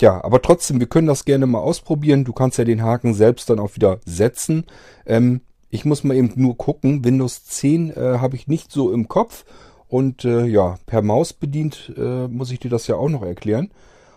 ja, 0.01 0.23
aber 0.23 0.41
trotzdem, 0.41 0.79
wir 0.79 0.87
können 0.87 1.07
das 1.07 1.25
gerne 1.25 1.47
mal 1.47 1.59
ausprobieren. 1.59 2.23
Du 2.23 2.33
kannst 2.33 2.57
ja 2.57 2.65
den 2.65 2.83
Haken 2.83 3.13
selbst 3.13 3.49
dann 3.49 3.59
auch 3.59 3.75
wieder 3.75 3.99
setzen. 4.05 4.65
Ähm, 5.05 5.41
ich 5.69 5.85
muss 5.85 6.03
mal 6.03 6.15
eben 6.15 6.31
nur 6.35 6.57
gucken. 6.57 7.03
Windows 7.03 7.43
10 7.45 7.91
äh, 7.91 7.95
habe 8.19 8.35
ich 8.35 8.47
nicht 8.47 8.71
so 8.71 8.91
im 8.91 9.07
Kopf. 9.07 9.45
Und 9.87 10.25
äh, 10.25 10.45
ja, 10.45 10.77
per 10.85 11.01
Maus 11.01 11.33
bedient 11.33 11.93
äh, 11.97 12.27
muss 12.27 12.51
ich 12.51 12.59
dir 12.59 12.69
das 12.69 12.87
ja 12.87 12.95
auch 12.95 13.09
noch 13.09 13.23
erklären. 13.23 13.71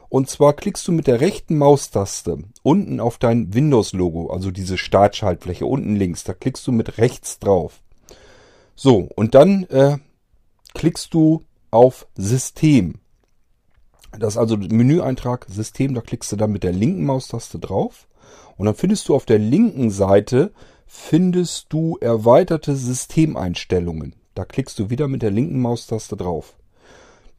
Und 0.08 0.28
zwar 0.28 0.54
klickst 0.54 0.86
du 0.88 0.92
mit 0.92 1.06
der 1.06 1.20
rechten 1.20 1.56
Maustaste 1.56 2.38
unten 2.62 2.98
auf 2.98 3.18
dein 3.18 3.54
Windows-Logo, 3.54 4.30
also 4.30 4.50
diese 4.50 4.76
Startschaltfläche 4.76 5.64
unten 5.64 5.94
links. 5.94 6.24
Da 6.24 6.34
klickst 6.34 6.66
du 6.66 6.72
mit 6.72 6.98
rechts 6.98 7.38
drauf. 7.38 7.80
So, 8.74 9.08
und 9.14 9.36
dann 9.36 9.64
äh, 9.64 9.98
klickst 10.74 11.14
du 11.14 11.44
auf 11.70 12.08
System. 12.16 12.99
Das 14.18 14.34
ist 14.34 14.38
also 14.38 14.56
Menüeintrag 14.56 15.46
System, 15.48 15.94
da 15.94 16.00
klickst 16.00 16.32
du 16.32 16.36
dann 16.36 16.52
mit 16.52 16.64
der 16.64 16.72
linken 16.72 17.04
Maustaste 17.04 17.58
drauf. 17.58 18.08
Und 18.56 18.66
dann 18.66 18.74
findest 18.74 19.08
du 19.08 19.14
auf 19.14 19.24
der 19.24 19.38
linken 19.38 19.90
Seite 19.90 20.52
findest 20.86 21.72
du 21.72 21.96
erweiterte 22.00 22.74
Systemeinstellungen. 22.74 24.16
Da 24.34 24.44
klickst 24.44 24.78
du 24.78 24.90
wieder 24.90 25.06
mit 25.06 25.22
der 25.22 25.30
linken 25.30 25.60
Maustaste 25.60 26.16
drauf. 26.16 26.56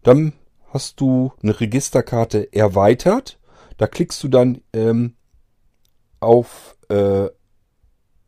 Dann 0.04 0.34
hast 0.70 1.02
du 1.02 1.34
eine 1.44 1.60
Registerkarte 1.60 2.54
erweitert. 2.54 3.40
Da 3.78 3.88
klickst 3.88 4.24
du 4.24 4.30
dann 4.30 4.62
ähm, 4.74 5.16
auf, 6.22 6.78
äh, 6.88 7.28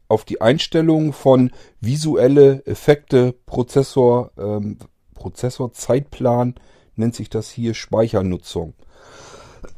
auf 0.09 0.25
die 0.25 0.41
Einstellung 0.41 1.13
von 1.13 1.51
visuelle 1.79 2.65
Effekte, 2.65 3.33
Prozessor, 3.45 4.31
ähm, 4.37 4.77
Prozessor 5.13 5.71
Zeitplan, 5.71 6.55
nennt 6.95 7.15
sich 7.15 7.29
das 7.29 7.49
hier 7.49 7.73
Speichernutzung. 7.73 8.73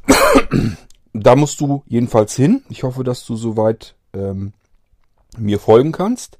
da 1.12 1.36
musst 1.36 1.60
du 1.60 1.82
jedenfalls 1.86 2.34
hin. 2.34 2.62
Ich 2.68 2.82
hoffe, 2.82 3.04
dass 3.04 3.24
du 3.24 3.36
soweit 3.36 3.94
ähm, 4.12 4.52
mir 5.38 5.58
folgen 5.58 5.92
kannst. 5.92 6.38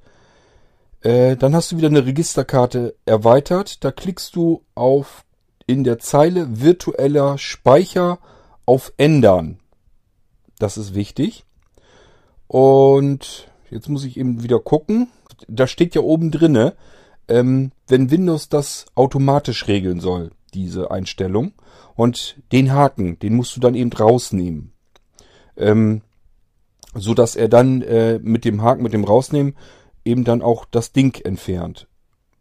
Äh, 1.01 1.37
dann 1.37 1.55
hast 1.55 1.73
du 1.73 1.77
wieder 1.77 1.89
eine 1.89 2.07
Registerkarte 2.07 2.95
erweitert. 3.05 3.85
Da 3.85 3.93
klickst 3.93 4.35
du 4.37 4.63
auf 4.75 5.25
in 5.67 5.85
der 5.85 5.99
Zeile 5.99 6.61
virtueller 6.61 7.39
Speicher 7.39 8.19
auf 8.65 8.93
Ändern. 8.97 9.59
Das 10.59 10.79
ist 10.79 10.95
wichtig. 10.95 11.45
Und 12.47 13.49
jetzt 13.71 13.89
muss 13.89 14.05
ich 14.05 14.17
eben 14.17 14.43
wieder 14.43 14.61
gucken. 14.61 15.09
Da 15.49 15.67
steht 15.67 15.95
ja 15.95 16.01
oben 16.01 16.31
drinne, 16.31 16.75
ähm, 17.29 17.73
wenn 17.89 18.11
Windows 18.11 18.49
das 18.49 18.87
automatisch 18.95 19.67
regeln 19.67 20.01
soll, 20.01 20.31
diese 20.55 20.91
Einstellung. 20.91 21.53
Und 21.95 22.41
den 22.53 22.73
Haken, 22.73 23.19
den 23.19 23.35
musst 23.35 23.57
du 23.57 23.61
dann 23.61 23.75
eben 23.75 23.93
rausnehmen. 23.93 24.73
Ähm, 25.57 26.03
so 26.95 27.15
dass 27.15 27.37
er 27.37 27.49
dann 27.49 27.83
äh, 27.83 28.19
mit 28.23 28.45
dem 28.45 28.63
Haken, 28.63 28.83
mit 28.83 28.93
dem 28.93 29.05
Rausnehmen 29.05 29.55
eben 30.05 30.25
dann 30.25 30.43
auch 30.43 30.65
das 30.65 30.93
Ding 30.93 31.21
entfernt. 31.25 31.89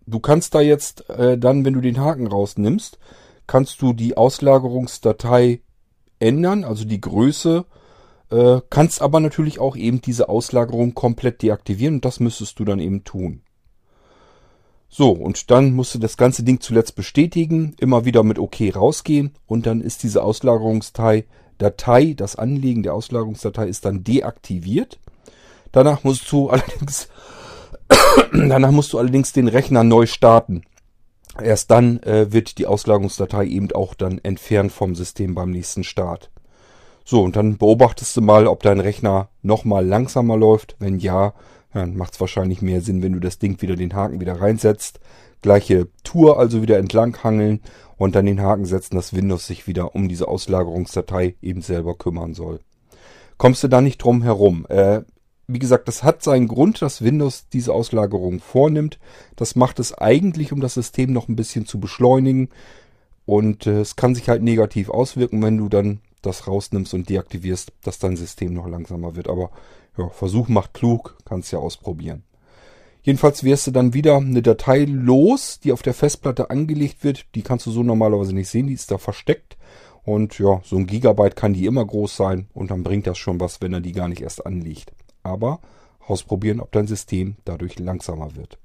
Du 0.05 0.19
kannst 0.19 0.53
da 0.55 0.61
jetzt 0.61 1.09
äh, 1.09 1.37
dann, 1.37 1.65
wenn 1.65 1.73
du 1.73 1.81
den 1.81 1.99
Haken 1.99 2.27
rausnimmst, 2.27 2.99
kannst 3.47 3.81
du 3.81 3.93
die 3.93 4.17
Auslagerungsdatei 4.17 5.61
ändern, 6.19 6.63
also 6.63 6.85
die 6.85 7.01
Größe, 7.01 7.65
äh, 8.29 8.61
kannst 8.69 9.01
aber 9.01 9.19
natürlich 9.19 9.59
auch 9.59 9.75
eben 9.75 10.01
diese 10.01 10.29
Auslagerung 10.29 10.93
komplett 10.93 11.41
deaktivieren 11.41 11.95
und 11.95 12.05
das 12.05 12.19
müsstest 12.19 12.59
du 12.59 12.65
dann 12.65 12.79
eben 12.79 13.03
tun. 13.03 13.41
So, 14.97 15.11
und 15.11 15.51
dann 15.51 15.73
musst 15.73 15.93
du 15.93 15.99
das 15.99 16.15
ganze 16.15 16.43
Ding 16.43 16.61
zuletzt 16.61 16.95
bestätigen, 16.95 17.75
immer 17.81 18.05
wieder 18.05 18.23
mit 18.23 18.39
OK 18.39 18.61
rausgehen 18.73 19.33
und 19.45 19.65
dann 19.65 19.81
ist 19.81 20.03
diese 20.03 20.23
Auslagerungsdatei 20.23 21.25
Datei, 21.57 22.13
das 22.15 22.37
Anlegen 22.37 22.81
der 22.81 22.93
Auslagerungsdatei 22.93 23.67
ist 23.67 23.83
dann 23.83 24.05
deaktiviert. 24.05 24.97
Danach 25.73 26.05
musst 26.05 26.31
du 26.31 26.49
allerdings, 26.49 27.09
danach 28.31 28.71
musst 28.71 28.93
du 28.93 28.97
allerdings 28.97 29.33
den 29.33 29.49
Rechner 29.49 29.83
neu 29.83 30.05
starten. 30.05 30.63
Erst 31.43 31.71
dann 31.71 32.01
äh, 32.03 32.31
wird 32.31 32.57
die 32.57 32.65
Auslagerungsdatei 32.65 33.47
eben 33.47 33.69
auch 33.73 33.95
dann 33.95 34.19
entfernt 34.19 34.71
vom 34.71 34.95
System 34.95 35.35
beim 35.35 35.51
nächsten 35.51 35.83
Start. 35.83 36.31
So, 37.03 37.21
und 37.21 37.35
dann 37.35 37.57
beobachtest 37.57 38.15
du 38.15 38.21
mal, 38.21 38.47
ob 38.47 38.63
dein 38.63 38.79
Rechner 38.79 39.27
nochmal 39.41 39.85
langsamer 39.85 40.37
läuft. 40.37 40.77
Wenn 40.79 40.99
ja, 40.99 41.33
dann 41.75 41.97
macht 41.97 42.13
es 42.13 42.21
wahrscheinlich 42.21 42.61
mehr 42.61 42.81
Sinn, 42.81 43.03
wenn 43.03 43.13
du 43.13 43.19
das 43.19 43.37
Ding 43.37 43.61
wieder 43.61 43.75
den 43.75 43.93
Haken 43.93 44.21
wieder 44.21 44.39
reinsetzt. 44.39 44.99
Gleiche 45.41 45.89
Tour 46.03 46.39
also 46.39 46.61
wieder 46.61 46.77
entlang 46.77 47.21
hangeln 47.21 47.61
und 47.97 48.15
dann 48.15 48.25
den 48.25 48.41
Haken 48.41 48.65
setzen, 48.65 48.95
dass 48.95 49.13
Windows 49.13 49.45
sich 49.45 49.67
wieder 49.67 49.93
um 49.93 50.07
diese 50.07 50.27
Auslagerungsdatei 50.27 51.35
eben 51.41 51.61
selber 51.61 51.95
kümmern 51.95 52.33
soll. 52.33 52.61
Kommst 53.37 53.61
du 53.61 53.67
da 53.67 53.81
nicht 53.81 53.97
drum 53.97 54.23
herum. 54.23 54.65
Äh, 54.69 55.01
wie 55.47 55.59
gesagt, 55.59 55.89
das 55.89 56.01
hat 56.01 56.23
seinen 56.23 56.47
Grund, 56.47 56.81
dass 56.81 57.03
Windows 57.03 57.49
diese 57.51 57.73
Auslagerung 57.73 58.39
vornimmt. 58.39 58.97
Das 59.35 59.55
macht 59.55 59.79
es 59.79 59.93
eigentlich, 59.93 60.53
um 60.53 60.61
das 60.61 60.73
System 60.75 61.11
noch 61.11 61.27
ein 61.27 61.35
bisschen 61.35 61.65
zu 61.65 61.79
beschleunigen. 61.79 62.49
Und 63.25 63.67
äh, 63.67 63.81
es 63.81 63.97
kann 63.97 64.15
sich 64.15 64.29
halt 64.29 64.43
negativ 64.43 64.89
auswirken, 64.89 65.43
wenn 65.43 65.57
du 65.57 65.67
dann 65.67 65.99
das 66.21 66.47
rausnimmst 66.47 66.93
und 66.93 67.09
deaktivierst, 67.09 67.73
dass 67.83 67.99
dein 67.99 68.15
System 68.15 68.53
noch 68.53 68.67
langsamer 68.67 69.17
wird. 69.17 69.27
Aber 69.27 69.51
ja, 69.97 70.09
Versuch 70.09 70.47
macht 70.47 70.73
klug, 70.73 71.17
kannst 71.25 71.51
ja 71.51 71.59
ausprobieren. 71.59 72.23
Jedenfalls 73.03 73.43
wirst 73.43 73.67
du 73.67 73.71
dann 73.71 73.93
wieder 73.93 74.17
eine 74.17 74.41
Datei 74.41 74.85
los, 74.85 75.59
die 75.59 75.71
auf 75.71 75.83
der 75.83 75.93
Festplatte 75.93 76.49
angelegt 76.49 77.03
wird. 77.03 77.25
Die 77.35 77.43
kannst 77.43 77.67
du 77.67 77.71
so 77.71 77.83
normalerweise 77.83 78.33
nicht 78.33 78.49
sehen, 78.49 78.65
die 78.67 78.73
ist 78.73 78.89
da 78.89 78.97
versteckt. 78.97 79.57
Und 80.03 80.39
ja, 80.39 80.61
so 80.63 80.75
ein 80.77 80.87
Gigabyte 80.87 81.35
kann 81.35 81.53
die 81.53 81.65
immer 81.65 81.85
groß 81.85 82.15
sein 82.15 82.47
und 82.53 82.71
dann 82.71 82.83
bringt 82.83 83.05
das 83.07 83.17
schon 83.17 83.39
was, 83.39 83.61
wenn 83.61 83.73
er 83.73 83.81
die 83.81 83.91
gar 83.91 84.07
nicht 84.07 84.21
erst 84.21 84.45
anlegt. 84.45 84.91
Aber 85.21 85.59
ausprobieren, 86.07 86.59
ob 86.59 86.71
dein 86.71 86.87
System 86.87 87.35
dadurch 87.45 87.77
langsamer 87.79 88.35
wird. 88.35 88.57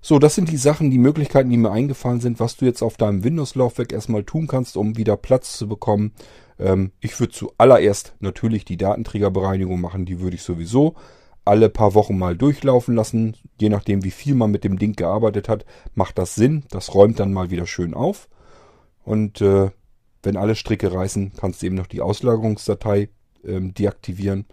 So, 0.00 0.18
das 0.18 0.34
sind 0.34 0.50
die 0.50 0.56
Sachen, 0.56 0.90
die 0.90 0.98
Möglichkeiten, 0.98 1.50
die 1.50 1.56
mir 1.56 1.72
eingefallen 1.72 2.20
sind, 2.20 2.38
was 2.38 2.56
du 2.56 2.64
jetzt 2.64 2.82
auf 2.82 2.96
deinem 2.96 3.24
Windows-Laufwerk 3.24 3.92
erstmal 3.92 4.24
tun 4.24 4.46
kannst, 4.46 4.76
um 4.76 4.96
wieder 4.96 5.16
Platz 5.16 5.56
zu 5.56 5.66
bekommen. 5.66 6.12
Ähm, 6.58 6.92
ich 7.00 7.18
würde 7.20 7.32
zuallererst 7.32 8.14
natürlich 8.20 8.64
die 8.64 8.76
Datenträgerbereinigung 8.76 9.80
machen, 9.80 10.06
die 10.06 10.20
würde 10.20 10.36
ich 10.36 10.42
sowieso 10.42 10.94
alle 11.46 11.68
paar 11.68 11.94
Wochen 11.94 12.18
mal 12.18 12.36
durchlaufen 12.36 12.94
lassen. 12.94 13.36
Je 13.60 13.68
nachdem, 13.68 14.02
wie 14.04 14.10
viel 14.10 14.34
man 14.34 14.50
mit 14.50 14.64
dem 14.64 14.78
Ding 14.78 14.94
gearbeitet 14.94 15.48
hat, 15.48 15.64
macht 15.94 16.18
das 16.18 16.34
Sinn. 16.34 16.64
Das 16.70 16.92
räumt 16.92 17.20
dann 17.20 17.32
mal 17.32 17.50
wieder 17.50 17.66
schön 17.66 17.94
auf. 17.94 18.28
Und 19.04 19.40
äh, 19.40 19.70
wenn 20.24 20.36
alle 20.36 20.56
Stricke 20.56 20.92
reißen, 20.92 21.32
kannst 21.36 21.62
du 21.62 21.66
eben 21.66 21.76
noch 21.76 21.86
die 21.86 22.00
Auslagerungsdatei 22.00 23.10
ähm, 23.44 23.72
deaktivieren. 23.74 24.46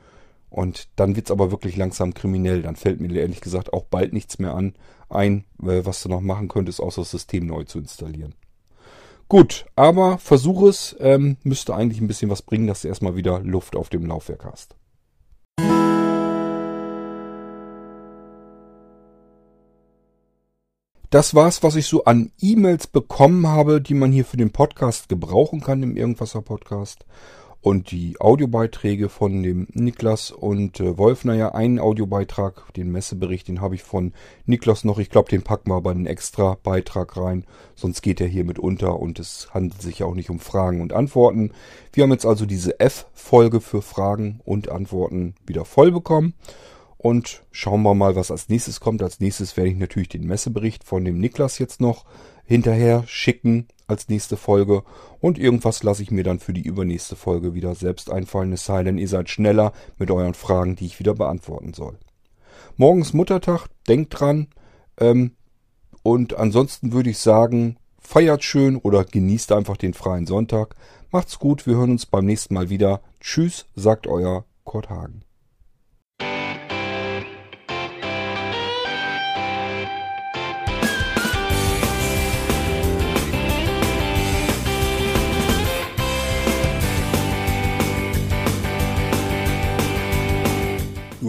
Und 0.52 0.88
dann 0.96 1.16
wird's 1.16 1.32
aber 1.32 1.50
wirklich 1.50 1.78
langsam 1.78 2.14
kriminell. 2.14 2.62
Dann 2.62 2.76
fällt 2.76 3.02
mir 3.02 3.12
ehrlich 3.20 3.42
gesagt 3.42 3.74
auch 3.74 3.86
bald 3.86 4.14
nichts 4.14 4.38
mehr 4.38 4.54
an 4.54 4.76
ein, 5.10 5.46
äh, 5.64 5.84
was 5.84 6.04
du 6.04 6.10
noch 6.10 6.22
machen 6.22 6.48
könntest, 6.48 6.80
außer 6.80 7.02
das 7.02 7.12
System 7.12 7.48
neu 7.48 7.64
zu 7.64 7.80
installieren. 7.80 8.36
Gut, 9.28 9.66
aber 9.76 10.18
versuch 10.18 10.64
es. 10.64 10.96
Ähm, 11.00 11.38
müsste 11.44 11.76
eigentlich 11.76 12.02
ein 12.02 12.08
bisschen 12.08 12.30
was 12.30 12.42
bringen, 12.42 12.68
dass 12.68 12.82
du 12.82 12.88
erstmal 12.88 13.16
wieder 13.16 13.40
Luft 13.40 13.76
auf 13.76 13.90
dem 13.90 14.06
Laufwerk 14.06 14.46
hast. 14.46 14.76
Das 21.10 21.36
war's, 21.36 21.62
was 21.62 21.76
ich 21.76 21.86
so 21.86 22.06
an 22.06 22.32
E-Mails 22.42 22.88
bekommen 22.88 23.46
habe, 23.46 23.80
die 23.80 23.94
man 23.94 24.12
hier 24.12 24.26
für 24.26 24.38
den 24.38 24.52
Podcast 24.52 25.10
gebrauchen 25.10 25.62
kann 25.62 25.84
im 25.84 25.96
Irgendwasser 25.96 26.42
Podcast 26.42 27.06
und 27.64 27.92
die 27.92 28.20
Audiobeiträge 28.20 29.08
von 29.08 29.42
dem 29.42 29.68
Niklas 29.72 30.32
und 30.32 30.82
äh, 30.82 30.98
Wolf. 30.98 31.24
Naja, 31.24 31.54
einen 31.56 31.80
Audiobeitrag, 31.80 32.74
den 32.74 32.92
Messebericht, 32.92 33.48
den 33.48 33.62
habe 33.62 33.76
ich 33.76 33.84
von 33.84 34.12
Niklas 34.46 34.84
noch. 34.84 35.00
Ich 35.00 35.10
glaube, 35.10 35.30
den 35.30 35.44
packen 35.44 35.72
wir 35.72 35.76
aber 35.76 35.92
einen 35.92 36.06
extra 36.06 36.58
Beitrag 36.62 37.16
rein. 37.16 37.46
Sonst 37.74 38.02
geht 38.02 38.20
er 38.20 38.28
hier 38.28 38.44
mit 38.44 38.60
unter 38.60 39.00
und 39.00 39.18
es 39.18 39.48
handelt 39.54 39.82
sich 39.82 40.00
ja 40.00 40.06
auch 40.06 40.14
nicht 40.14 40.30
um 40.30 40.40
Fragen 40.40 40.82
und 40.82 40.92
Antworten. 40.92 41.52
Wir 41.94 42.04
haben 42.04 42.12
jetzt 42.12 42.26
also 42.26 42.46
diese 42.46 42.82
F-Folge 42.82 43.62
für 43.62 43.82
Fragen 43.82 44.42
und 44.44 44.68
Antworten 44.68 45.36
wieder 45.48 45.64
voll 45.64 45.94
bekommen. 45.94 46.34
Und 46.98 47.44
schauen 47.52 47.84
wir 47.84 47.94
mal, 47.96 48.18
was 48.18 48.30
als 48.30 48.50
nächstes 48.50 48.82
kommt. 48.82 49.02
Als 49.02 49.22
nächstes 49.22 49.56
werde 49.56 49.70
ich 49.70 49.78
natürlich 49.78 50.10
den 50.10 50.28
Messebericht 50.28 50.84
von 50.84 51.06
dem 51.06 51.18
Niklas 51.18 51.60
jetzt 51.60 51.80
noch 51.80 52.04
hinterher 52.46 53.04
schicken 53.08 53.68
als 53.94 54.10
nächste 54.10 54.38
Folge 54.38 54.84
und 55.22 55.38
irgendwas 55.38 55.84
lasse 55.84 56.04
ich 56.04 56.12
mir 56.12 56.24
dann 56.24 56.40
für 56.40 56.54
die 56.54 56.64
übernächste 56.64 57.16
Folge 57.16 57.54
wieder 57.54 57.76
selbst 57.76 58.12
einfallen, 58.12 58.52
es 58.52 58.66
sei 58.66 58.84
denn, 58.84 58.98
ihr 58.98 59.08
seid 59.08 59.30
schneller 59.30 59.72
mit 59.98 60.12
euren 60.12 60.34
Fragen, 60.34 60.76
die 60.76 60.86
ich 60.86 61.00
wieder 61.00 61.14
beantworten 61.14 61.74
soll. 61.74 61.98
Morgens 62.76 63.14
Muttertag, 63.14 63.68
denkt 63.88 64.20
dran 64.20 64.48
ähm, 65.00 65.32
und 66.02 66.36
ansonsten 66.36 66.92
würde 66.92 67.12
ich 67.12 67.20
sagen, 67.20 67.78
feiert 68.00 68.44
schön 68.44 68.78
oder 68.78 69.06
genießt 69.06 69.52
einfach 69.52 69.78
den 69.78 69.94
freien 69.94 70.28
Sonntag. 70.28 70.76
Macht's 71.12 71.40
gut, 71.40 71.68
wir 71.68 71.76
hören 71.76 71.92
uns 71.92 72.06
beim 72.06 72.26
nächsten 72.26 72.54
Mal 72.56 72.70
wieder. 72.70 73.02
Tschüss, 73.20 73.68
sagt 73.76 74.08
euer 74.08 74.46
Kurt 74.64 74.90
Hagen. 74.90 75.24